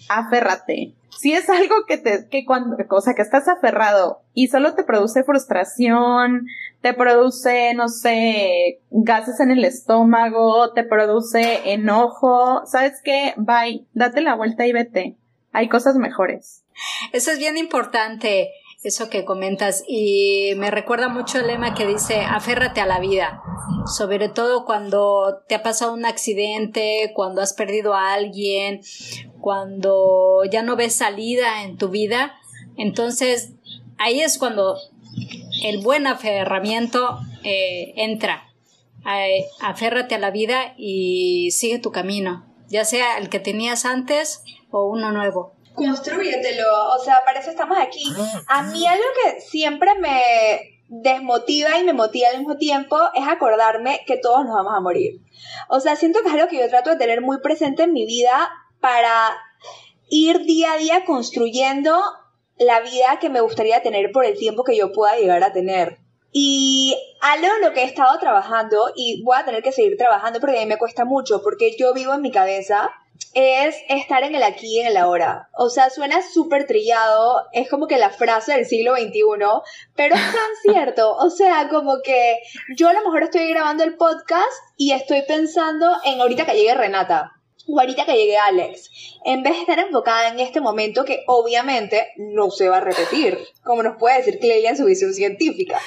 aférrate 0.09 0.95
si 1.19 1.33
es 1.33 1.49
algo 1.49 1.87
que 1.87 1.99
te, 1.99 2.29
que 2.29 2.45
cuando, 2.45 2.77
o 2.91 3.01
sea, 3.01 3.15
que 3.15 3.23
estás 3.23 3.49
aferrado 3.49 4.23
y 4.35 4.49
solo 4.49 4.75
te 4.75 4.85
produce 4.85 5.25
frustración, 5.25 6.47
te 6.81 6.93
produce, 6.93 7.73
no 7.75 7.89
sé, 7.89 8.81
gases 8.91 9.41
en 9.41 9.51
el 9.51 9.65
estómago, 9.65 10.73
te 10.73 10.85
produce 10.85 11.73
enojo, 11.73 12.67
¿sabes 12.67 13.01
qué? 13.03 13.35
Bye, 13.37 13.87
date 13.95 14.21
la 14.21 14.35
vuelta 14.35 14.67
y 14.67 14.73
vete. 14.73 15.17
Hay 15.53 15.69
cosas 15.69 15.97
mejores. 15.97 16.65
Eso 17.13 17.31
es 17.31 17.39
bien 17.39 17.57
importante 17.57 18.51
eso 18.85 19.09
que 19.09 19.25
comentas 19.25 19.83
y 19.89 20.53
me 20.57 20.71
recuerda 20.71 21.09
mucho 21.09 21.41
el 21.41 21.47
lema 21.47 21.75
que 21.75 21.87
dice 21.87 22.21
aférrate 22.21 22.83
a 22.83 22.87
la 22.87 23.01
vida, 23.01 23.43
sobre 23.87 24.29
todo 24.29 24.67
cuando 24.67 25.43
te 25.49 25.55
ha 25.55 25.63
pasado 25.63 25.95
un 25.95 26.05
accidente, 26.05 27.13
cuando 27.15 27.41
has 27.41 27.55
perdido 27.55 27.95
a 27.95 28.13
alguien, 28.13 28.83
cuando 29.41 30.43
ya 30.51 30.63
no 30.63 30.77
ves 30.77 30.95
salida 30.95 31.65
en 31.65 31.79
tu 31.79 31.89
vida, 31.89 32.35
entonces 32.77 33.55
ahí 33.97 34.21
es 34.21 34.37
cuando 34.37 34.77
el 35.63 35.81
buen 35.81 36.07
aferramiento 36.07 37.21
eh, 37.43 37.95
entra. 37.97 38.51
aférrate 39.61 40.15
a 40.15 40.19
la 40.19 40.31
vida 40.31 40.75
y 40.77 41.51
sigue 41.53 41.79
tu 41.79 41.91
camino, 41.91 42.45
ya 42.69 42.85
sea 42.85 43.17
el 43.17 43.31
que 43.31 43.41
tenías 43.41 43.87
antes 43.87 44.43
o 44.71 44.85
uno 44.85 45.11
nuevo 45.11 45.55
construyetelo, 45.75 46.95
o 46.95 46.99
sea, 46.99 47.23
para 47.25 47.41
eso 47.41 47.51
estamos 47.51 47.79
aquí. 47.79 48.05
A 48.49 48.63
mí 48.63 48.87
algo 48.87 49.05
que 49.23 49.41
siempre 49.41 49.95
me 49.99 50.81
desmotiva 50.89 51.79
y 51.79 51.85
me 51.85 51.93
motiva 51.93 52.29
al 52.29 52.39
mismo 52.39 52.57
tiempo 52.57 52.97
es 53.15 53.27
acordarme 53.27 54.01
que 54.07 54.17
todos 54.17 54.45
nos 54.45 54.55
vamos 54.55 54.75
a 54.75 54.81
morir. 54.81 55.21
O 55.69 55.81
sea, 55.81 55.97
siento 55.97 56.21
que 56.23 56.29
es 56.29 56.35
algo 56.35 56.49
que 56.49 56.59
yo 56.59 56.69
trato 56.69 56.91
de 56.91 56.97
tener 56.97 57.21
muy 57.21 57.41
presente 57.41 57.85
en 57.85 57.93
mi 57.93 58.07
vida 58.07 58.51
para 58.81 59.37
ir 60.09 60.45
día 60.45 60.73
a 60.73 60.77
día 60.77 61.05
construyendo 61.05 61.99
la 62.59 62.81
vida 62.81 63.19
que 63.21 63.31
me 63.31 63.41
gustaría 63.41 63.83
tener 63.83 64.13
por 64.13 64.25
el 64.25 64.39
tiempo 64.39 64.63
que 64.63 64.77
yo 64.77 64.93
pueda 64.93 65.17
llegar 65.17 65.43
a 65.43 65.53
tener. 65.53 65.99
Y 66.31 66.97
algo 67.21 67.47
en 67.47 67.63
lo 67.63 67.73
que 67.73 67.83
he 67.83 67.85
estado 67.85 68.19
trabajando, 68.19 68.93
y 68.97 69.23
voy 69.23 69.37
a 69.39 69.45
tener 69.45 69.63
que 69.63 69.73
seguir 69.73 69.97
trabajando 69.97 70.41
porque 70.41 70.59
a 70.59 70.61
mí 70.61 70.67
me 70.67 70.79
cuesta 70.79 71.05
mucho, 71.05 71.43
porque 71.43 71.77
yo 71.79 71.95
vivo 71.95 72.13
en 72.13 72.23
mi 72.23 72.33
cabeza 72.33 72.91
es 73.35 73.77
estar 73.89 74.23
en 74.23 74.35
el 74.35 74.43
aquí 74.43 74.77
y 74.77 74.81
en 74.81 74.87
el 74.87 74.97
ahora. 74.97 75.49
O 75.57 75.69
sea, 75.69 75.91
suena 75.91 76.23
súper 76.23 76.67
trillado, 76.67 77.43
es 77.53 77.69
como 77.69 77.87
que 77.87 77.99
la 77.99 78.11
frase 78.11 78.53
del 78.53 78.67
siglo 78.67 78.95
XXI, 78.95 79.23
pero 79.95 80.15
es 80.15 80.23
tan 80.23 80.51
cierto. 80.73 81.17
O 81.17 81.31
sea, 81.31 81.69
como 81.69 82.01
que 82.03 82.39
yo 82.77 82.89
a 82.89 82.93
lo 82.93 83.01
mejor 83.01 83.25
estoy 83.25 83.49
grabando 83.49 83.85
el 83.85 83.97
podcast 83.97 84.53
y 84.77 84.93
estoy 84.93 85.23
pensando 85.23 85.91
en 86.05 86.21
ahorita 86.21 86.47
que 86.47 86.55
llegue 86.55 86.75
Renata. 86.75 87.33
O 87.67 87.81
ahorita 87.81 88.05
que 88.05 88.13
llegue 88.13 88.37
Alex, 88.37 88.91
en 89.25 89.43
vez 89.43 89.55
de 89.55 89.61
estar 89.61 89.79
enfocada 89.79 90.29
en 90.29 90.39
este 90.39 90.61
momento 90.61 91.07
que 91.07 91.25
obviamente 91.27 92.09
no 92.19 92.51
se 92.51 92.69
va 92.69 92.77
a 92.77 92.81
repetir, 92.81 93.39
como 93.63 93.83
nos 93.83 93.97
puede 93.97 94.19
decir 94.19 94.39
Clelia 94.39 94.69
en 94.69 94.77
su 94.77 94.85
visión 94.85 95.15
científica. 95.15 95.81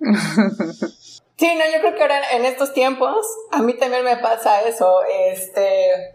Sí, 1.40 1.54
no, 1.54 1.64
yo 1.72 1.80
creo 1.80 1.94
que 1.94 2.02
ahora 2.02 2.20
en 2.32 2.44
estos 2.44 2.74
tiempos 2.74 3.26
a 3.50 3.62
mí 3.62 3.72
también 3.72 4.04
me 4.04 4.18
pasa 4.18 4.60
eso, 4.68 5.00
este, 5.30 6.12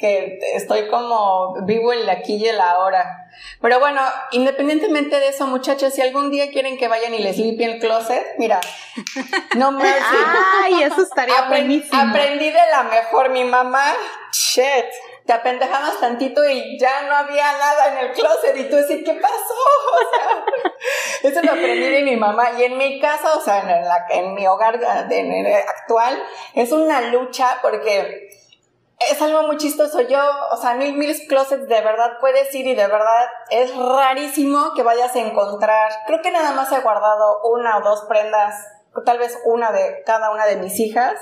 que 0.00 0.38
estoy 0.54 0.88
como 0.88 1.54
vivo 1.64 1.92
en 1.92 2.06
la 2.06 2.12
aquí 2.12 2.36
y 2.36 2.48
en 2.48 2.56
la 2.56 2.70
ahora. 2.70 3.28
Pero 3.60 3.78
bueno, 3.78 4.00
independientemente 4.32 5.20
de 5.20 5.28
eso, 5.28 5.46
muchachos, 5.46 5.92
si 5.92 6.00
algún 6.00 6.30
día 6.30 6.50
quieren 6.50 6.78
que 6.78 6.88
vayan 6.88 7.14
y 7.14 7.18
les 7.18 7.36
limpie 7.36 7.66
el 7.66 7.78
closet, 7.78 8.26
mira, 8.38 8.60
no 9.56 9.72
me 9.72 9.84
Ay, 10.64 10.82
eso 10.82 11.02
estaría 11.02 11.42
buenísimo. 11.48 12.00
Aprendí 12.00 12.46
de 12.46 12.66
la 12.70 12.84
mejor, 12.84 13.30
mi 13.30 13.44
mamá, 13.44 13.94
shit, 14.32 14.86
te 15.26 15.34
apendejabas 15.34 16.00
tantito 16.00 16.48
y 16.48 16.78
ya 16.78 17.02
no 17.02 17.14
había 17.14 17.52
nada 17.52 17.92
en 17.92 18.06
el 18.06 18.12
closet 18.12 18.56
y 18.56 18.64
tú 18.64 18.76
decís, 18.76 19.02
¿qué 19.04 19.14
pasó? 19.14 19.34
O 19.92 21.22
sea, 21.22 21.30
eso 21.30 21.42
lo 21.42 21.52
aprendí 21.52 21.88
de 21.88 22.02
mi 22.02 22.16
mamá 22.16 22.52
y 22.58 22.64
en 22.64 22.78
mi 22.78 22.98
casa, 23.00 23.36
o 23.36 23.40
sea, 23.40 23.60
en, 23.60 23.84
la, 23.86 24.06
en 24.08 24.34
mi 24.34 24.46
hogar 24.46 24.80
actual, 25.68 26.22
es 26.54 26.72
una 26.72 27.02
lucha 27.02 27.58
porque 27.60 28.29
es 29.08 29.20
algo 29.22 29.44
muy 29.44 29.56
chistoso. 29.56 30.00
Yo, 30.02 30.20
o 30.52 30.56
sea, 30.56 30.74
mil, 30.74 30.94
mil 30.94 31.14
closets 31.26 31.66
de 31.66 31.80
verdad 31.80 32.18
puedes 32.20 32.54
ir 32.54 32.66
y 32.66 32.74
de 32.74 32.86
verdad 32.86 33.26
es 33.50 33.74
rarísimo 33.74 34.74
que 34.74 34.82
vayas 34.82 35.14
a 35.16 35.20
encontrar. 35.20 35.90
Creo 36.06 36.20
que 36.22 36.30
nada 36.30 36.52
más 36.52 36.70
he 36.72 36.80
guardado 36.80 37.40
una 37.44 37.78
o 37.78 37.80
dos 37.82 38.04
prendas, 38.08 38.54
tal 39.04 39.18
vez 39.18 39.38
una 39.44 39.72
de 39.72 40.02
cada 40.04 40.30
una 40.30 40.46
de 40.46 40.56
mis 40.56 40.78
hijas. 40.78 41.14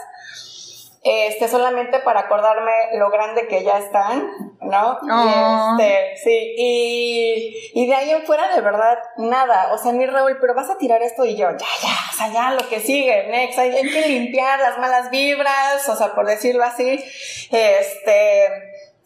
Este, 1.03 1.49
solamente 1.49 2.01
para 2.01 2.21
acordarme 2.21 2.73
lo 2.95 3.11
grande 3.11 3.47
que 3.47 3.63
ya 3.63 3.79
están, 3.79 4.29
¿no? 4.61 4.99
Oh. 5.01 5.77
Y 5.79 5.83
este, 5.83 6.17
sí, 6.17 6.55
y, 6.57 7.71
y 7.75 7.87
de 7.87 7.95
ahí 7.95 8.11
en 8.11 8.27
fuera 8.27 8.55
de 8.55 8.61
verdad, 8.61 8.99
nada, 9.17 9.73
o 9.73 9.79
sea, 9.79 9.93
mi 9.93 10.07
Raúl, 10.07 10.39
pero 10.41 10.55
vas 10.55 10.71
a 10.71 10.79
tirar 10.79 11.03
esto 11.03 11.25
y 11.25 11.37
yo, 11.37 11.51
ya, 11.51 11.67
ya, 11.83 11.95
o 12.11 12.17
sea, 12.17 12.33
ya, 12.33 12.51
lo 12.53 12.69
que 12.69 12.81
sigue, 12.81 13.29
next, 13.29 13.59
hay, 13.59 13.71
hay 13.71 13.91
que 13.91 14.09
limpiar 14.09 14.59
las 14.59 14.79
malas 14.79 15.11
vibras, 15.11 15.89
o 15.89 15.97
sea, 15.97 16.15
por 16.15 16.27
decirlo 16.27 16.65
así, 16.65 17.03
este, 17.51 18.49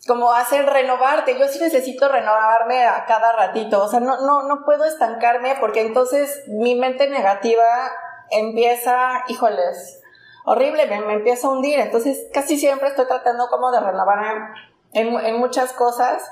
como 0.07 0.33
hacer 0.33 0.67
renovarte. 0.67 1.39
Yo 1.39 1.47
sí 1.49 1.61
necesito 1.61 2.09
renovarme 2.09 2.85
a 2.85 3.05
cada 3.07 3.33
ratito. 3.33 3.85
O 3.85 3.89
sea, 3.89 4.01
no, 4.01 4.21
no, 4.21 4.43
no 4.43 4.65
puedo 4.65 4.85
estancarme 4.85 5.55
porque 5.61 5.81
entonces 5.81 6.43
mi 6.49 6.75
mente 6.75 7.09
negativa 7.09 7.65
empieza, 8.31 9.25
híjoles, 9.29 10.02
horrible, 10.45 10.87
me, 10.87 11.01
me 11.01 11.15
empieza 11.15 11.47
a 11.47 11.51
hundir. 11.51 11.79
Entonces 11.81 12.29
casi 12.33 12.59
siempre 12.59 12.89
estoy 12.89 13.07
tratando 13.07 13.49
como 13.49 13.71
de 13.71 13.81
renovarme 13.81 14.49
en, 14.93 15.15
en 15.15 15.39
muchas 15.39 15.73
cosas. 15.73 16.23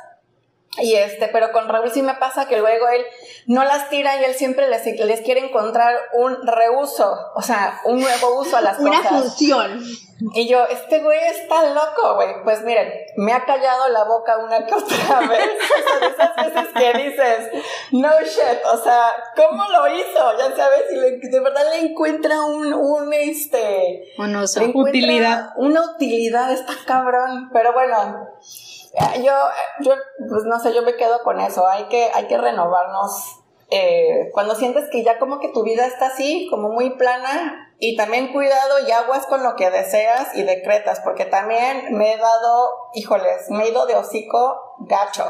Y 0.79 0.95
este, 0.95 1.27
pero 1.29 1.51
con 1.51 1.69
Raúl 1.69 1.91
sí 1.91 2.01
me 2.01 2.15
pasa 2.15 2.47
que 2.47 2.57
luego 2.59 2.87
él 2.89 3.05
no 3.47 3.65
las 3.65 3.89
tira 3.91 4.21
y 4.21 4.25
él 4.25 4.35
siempre 4.35 4.69
les, 4.69 4.87
les 4.87 5.21
quiere 5.23 5.41
encontrar 5.45 5.97
un 6.13 6.47
reuso, 6.47 7.13
o 7.35 7.43
sea, 7.43 7.81
un 7.85 8.01
nuevo 8.01 8.39
uso 8.41 8.57
a 8.57 8.61
las 8.61 8.79
Una 8.81 8.99
cosas. 8.99 9.11
función. 9.11 9.83
Y 10.35 10.47
yo, 10.49 10.65
este 10.67 11.01
güey 11.01 11.19
está 11.29 11.65
loco, 11.75 12.15
güey. 12.15 12.45
Pues 12.45 12.63
miren, 12.63 12.89
me 13.17 13.33
ha 13.33 13.45
callado 13.47 13.89
la 13.89 14.05
boca 14.05 14.37
una 14.39 14.65
que 14.65 14.75
otra 14.75 15.21
vez. 15.29 15.49
De 16.01 16.07
esas 16.07 16.37
veces 16.37 16.69
que 16.75 16.99
dices, 17.03 17.51
no 17.91 18.11
shit, 18.21 18.65
o 18.73 18.77
sea, 18.83 19.13
¿cómo 19.35 19.65
lo 19.71 19.89
hizo? 19.89 20.39
Ya 20.39 20.55
sabes, 20.55 20.85
y 20.93 20.97
le- 20.97 21.19
de 21.19 21.41
verdad 21.41 21.65
le 21.73 21.81
encuentra 21.91 22.43
un, 22.43 22.73
un, 22.73 23.13
este... 23.13 24.13
Un 24.19 24.37
uso. 24.37 24.61
Utilidad. 24.75 25.51
Una 25.57 25.83
utilidad, 25.85 26.53
está 26.53 26.75
cabrón. 26.87 27.49
Pero 27.53 27.73
bueno, 27.73 28.29
yo, 29.23 29.33
yo, 29.81 29.95
pues 30.29 30.45
no 30.45 30.59
sé, 30.61 30.75
yo 30.75 30.83
me 30.83 30.97
quedo 30.97 31.23
con 31.23 31.41
eso. 31.41 31.67
Hay 31.67 31.85
que, 31.85 32.11
hay 32.15 32.27
que 32.27 32.39
renovarnos. 32.39 33.37
eh, 33.73 34.31
cuando 34.33 34.57
sientes 34.57 34.89
que 34.91 35.05
ya 35.05 35.19
como 35.21 35.39
que 35.39 35.49
tu 35.49 35.63
vida 35.63 35.87
está 35.87 36.09
así, 36.09 36.49
como 36.51 36.71
muy 36.71 36.91
plana, 36.97 37.71
y 37.79 37.97
también 37.97 38.33
cuidado 38.33 38.87
y 38.87 38.91
aguas 38.91 39.27
con 39.27 39.43
lo 39.43 39.57
que 39.57 39.71
deseas 39.71 40.35
y 40.35 40.43
decretas, 40.43 41.01
porque 41.01 41.25
también 41.25 41.97
me 41.97 42.13
he 42.13 42.19
dado, 42.19 42.73
híjoles, 42.95 43.49
me 43.49 43.65
he 43.65 43.71
ido 43.71 43.87
de 43.87 43.95
hocico 43.95 44.75
gacho. 44.81 45.27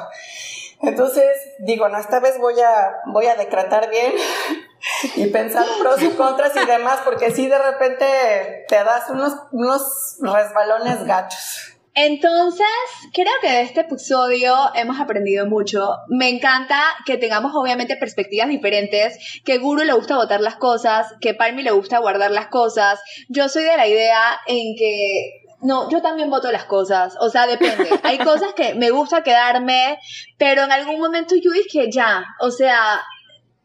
Entonces, 0.83 1.37
digo, 1.61 1.89
no, 1.89 1.99
esta 1.99 2.19
vez 2.19 2.39
voy 2.39 2.59
a, 2.61 2.97
voy 3.13 3.27
a 3.27 3.37
decretar 3.37 3.89
bien 3.91 4.15
y 5.17 5.27
pensar 5.27 5.67
pros 5.81 6.03
y 6.03 6.11
contras 6.11 6.57
y 6.57 6.67
demás, 6.67 7.01
porque 7.05 7.31
si 7.31 7.47
de 7.47 7.59
repente 7.59 8.65
te 8.67 8.85
das 8.85 9.11
unos, 9.11 9.35
unos 9.53 10.17
resbalones 10.21 11.05
gachos. 11.05 11.77
Entonces, 12.07 12.67
creo 13.13 13.33
que 13.43 13.51
de 13.51 13.61
este 13.61 13.81
episodio 13.81 14.55
hemos 14.75 14.99
aprendido 14.99 15.47
mucho. 15.47 15.97
Me 16.09 16.31
encanta 16.31 16.81
que 17.05 17.19
tengamos 17.19 17.53
obviamente 17.55 17.97
perspectivas 17.97 18.49
diferentes, 18.49 19.19
que 19.45 19.59
Guru 19.59 19.85
le 19.85 19.93
gusta 19.93 20.17
botar 20.17 20.41
las 20.41 20.57
cosas, 20.57 21.15
que 21.21 21.35
Palmi 21.35 21.63
le 21.63 21.73
gusta 21.73 21.99
guardar 21.99 22.31
las 22.31 22.47
cosas. 22.47 23.01
Yo 23.29 23.51
soy 23.51 23.65
de 23.65 23.77
la 23.77 23.87
idea 23.87 24.41
en 24.47 24.77
que 24.79 25.43
no, 25.61 25.91
yo 25.91 26.01
también 26.01 26.31
voto 26.31 26.51
las 26.51 26.65
cosas, 26.65 27.17
o 27.21 27.29
sea, 27.29 27.47
depende. 27.47 27.91
Hay 28.03 28.17
cosas 28.17 28.55
que 28.55 28.75
me 28.75 28.91
gusta 28.91 29.23
quedarme, 29.23 29.99
pero 30.39 30.63
en 30.63 30.73
algún 30.73 30.99
momento 31.01 31.35
yo 31.37 31.51
dije 31.51 31.91
ya, 31.91 32.25
o 32.41 32.51
sea, 32.51 33.03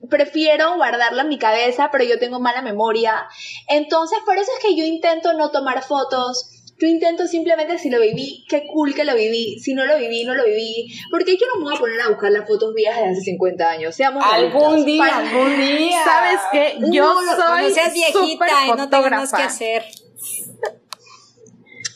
prefiero 0.10 0.76
guardarla 0.76 1.22
en 1.22 1.30
mi 1.30 1.38
cabeza, 1.38 1.90
pero 1.92 2.04
yo 2.04 2.20
tengo 2.20 2.40
mala 2.40 2.62
memoria. 2.62 3.28
Entonces, 3.70 4.20
por 4.26 4.38
eso 4.38 4.52
es 4.58 4.64
que 4.64 4.76
yo 4.76 4.84
intento 4.84 5.34
no 5.34 5.52
tomar 5.52 5.84
fotos. 5.84 6.52
Yo 6.78 6.88
intento 6.88 7.26
simplemente 7.28 7.78
si 7.80 7.90
lo 7.90 8.02
viví, 8.02 8.46
qué 8.50 8.68
cool 8.68 8.94
que 8.94 9.06
lo 9.06 9.16
viví. 9.16 9.60
Si 9.60 9.74
no 9.74 9.86
lo 9.86 9.98
viví, 9.98 10.26
no 10.26 10.36
lo 10.36 10.44
viví. 10.44 10.94
Porque 11.10 11.38
yo 11.38 11.46
no 11.54 11.60
me 11.60 11.66
voy 11.70 11.76
a 11.76 11.80
poner 11.80 12.02
a 12.02 12.10
buscar 12.10 12.32
las 12.32 12.46
fotos 12.48 12.74
viejas 12.74 13.02
de 13.02 13.10
hace 13.12 13.22
50 13.22 13.70
años. 13.70 13.96
Seamos 13.96 14.24
Algún 14.30 14.84
realistas. 14.84 14.86
día, 14.86 15.04
Para- 15.06 15.18
algún 15.20 15.58
día. 15.58 16.04
¿Sabes 16.04 16.40
qué? 16.52 16.78
Yo 16.92 17.14
soy 17.38 17.72
seas 17.74 17.94
viejita 17.94 18.20
súper 18.20 18.50
y 18.68 18.72
no 18.78 18.90
tengas 18.90 19.32
que 19.32 19.42
hacer. 19.44 19.86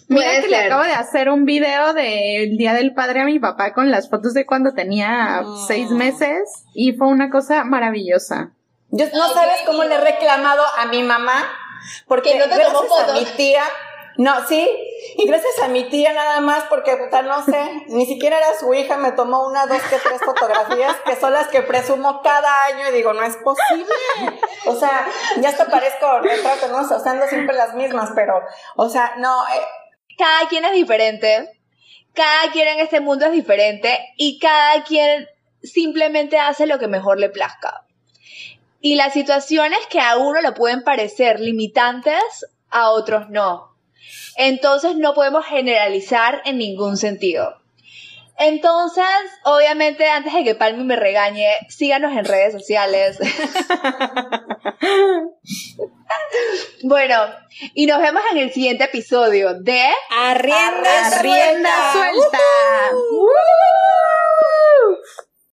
Mira 0.08 0.26
Puede 0.26 0.42
que 0.42 0.48
le 0.48 0.58
acabo 0.58 0.84
de 0.84 0.94
hacer 0.94 1.30
un 1.30 1.46
video 1.46 1.94
del 1.94 2.58
Día 2.58 2.74
del 2.74 2.94
Padre 2.96 3.22
a 3.22 3.26
mi 3.26 3.38
papá 3.39 3.74
con 3.74 3.92
las 3.92 4.10
fotos 4.10 4.34
de 4.34 4.46
cuando 4.46 4.74
tenía 4.74 5.42
Mm. 5.44 5.68
seis 5.68 5.92
meses 5.92 6.50
y 6.74 6.94
fue 6.94 7.08
una 7.10 7.30
cosa 7.30 7.63
maravillosa. 7.63 8.54
Yo 8.89 9.06
no 9.13 9.28
sabes 9.34 9.58
cómo 9.68 9.84
le 9.84 9.94
he 9.96 10.00
reclamado 10.02 10.63
a 10.80 10.88
mi 10.88 11.04
mamá, 11.04 11.44
porque 12.08 12.32
Que 12.32 12.39
no 12.39 12.46
te 12.46 12.60
tomó 12.63 12.80
a 12.80 12.88
fotos. 13.06 13.20
mi 13.20 13.26
tía, 13.38 13.62
no, 14.17 14.48
sí, 14.48 14.67
y 15.17 15.28
gracias 15.28 15.60
a 15.63 15.67
mi 15.67 15.86
tía 15.86 16.13
nada 16.13 16.41
más, 16.41 16.65
porque 16.65 16.98
puta, 16.98 17.22
no 17.22 17.43
sé, 17.43 17.86
ni 17.88 18.06
siquiera 18.06 18.38
era 18.38 18.58
su 18.58 18.74
hija, 18.74 18.98
me 18.98 19.12
tomó 19.12 19.48
una, 19.48 19.65
dos, 19.65 19.82
que 19.84 19.98
tres 19.98 20.22
fotografías, 20.24 20.95
que 21.06 21.15
son 21.15 21.34
las 21.34 21.48
que 21.48 21.62
presumo 21.62 22.22
cada 22.22 22.65
año 22.65 22.89
y 22.89 22.91
digo, 22.91 23.13
no 23.13 23.24
es 23.24 23.38
posible. 23.38 23.93
O 24.65 24.76
sea, 24.76 25.08
ya 25.39 25.50
hasta 25.50 25.67
parezco 25.67 26.19
retrato, 26.19 26.67
¿no? 26.67 26.82
O 26.82 27.00
sea, 27.00 27.12
ando 27.12 27.28
siempre 27.28 27.56
las 27.56 27.74
mismas, 27.76 28.12
pero, 28.15 28.41
o 28.76 28.89
sea, 28.89 29.13
no, 29.17 29.48
eh, 29.48 29.62
cada 30.17 30.48
quien 30.50 30.65
es 30.65 30.74
diferente, 30.74 31.50
cada 32.13 32.52
quien 32.52 32.67
en 32.67 32.80
este 32.80 33.00
mundo 33.00 33.26
es 33.26 33.32
diferente 33.32 33.98
y 34.17 34.39
cada 34.39 34.84
quien 34.84 35.28
simplemente 35.63 36.38
hace 36.39 36.65
lo 36.65 36.80
que 36.80 36.88
mejor 36.88 37.19
le 37.19 37.30
plazca. 37.30 37.86
Y 38.82 38.95
las 38.95 39.13
situaciones 39.13 39.80
que 39.89 40.00
a 40.00 40.17
uno 40.17 40.41
le 40.41 40.54
pueden 40.54 40.84
parecer 40.84 41.39
limitantes, 41.39 42.45
a 42.69 42.91
otros 42.91 43.30
no. 43.30 43.69
Entonces 44.38 44.96
no 44.96 45.14
podemos 45.14 45.46
generalizar 45.46 46.42
en 46.46 46.58
ningún 46.58 46.98
sentido. 46.98 47.60
Entonces, 48.40 49.06
obviamente, 49.44 50.10
antes 50.10 50.34
de 50.34 50.44
que 50.46 50.56
Palmi 50.56 50.86
me 50.86 50.96
regañe, 50.96 51.50
síganos 51.68 52.16
en 52.16 52.24
redes 52.24 52.54
sociales. 52.54 53.20
bueno, 56.84 57.16
y 57.74 57.86
nos 57.86 58.00
vemos 58.00 58.24
en 58.32 58.38
el 58.38 58.54
siguiente 58.54 58.86
episodio 58.86 59.56
de 59.56 59.84
Arrienda, 60.10 61.08
Arrienda 61.08 61.22
Rienda 61.22 61.92
suelta. 61.92 62.40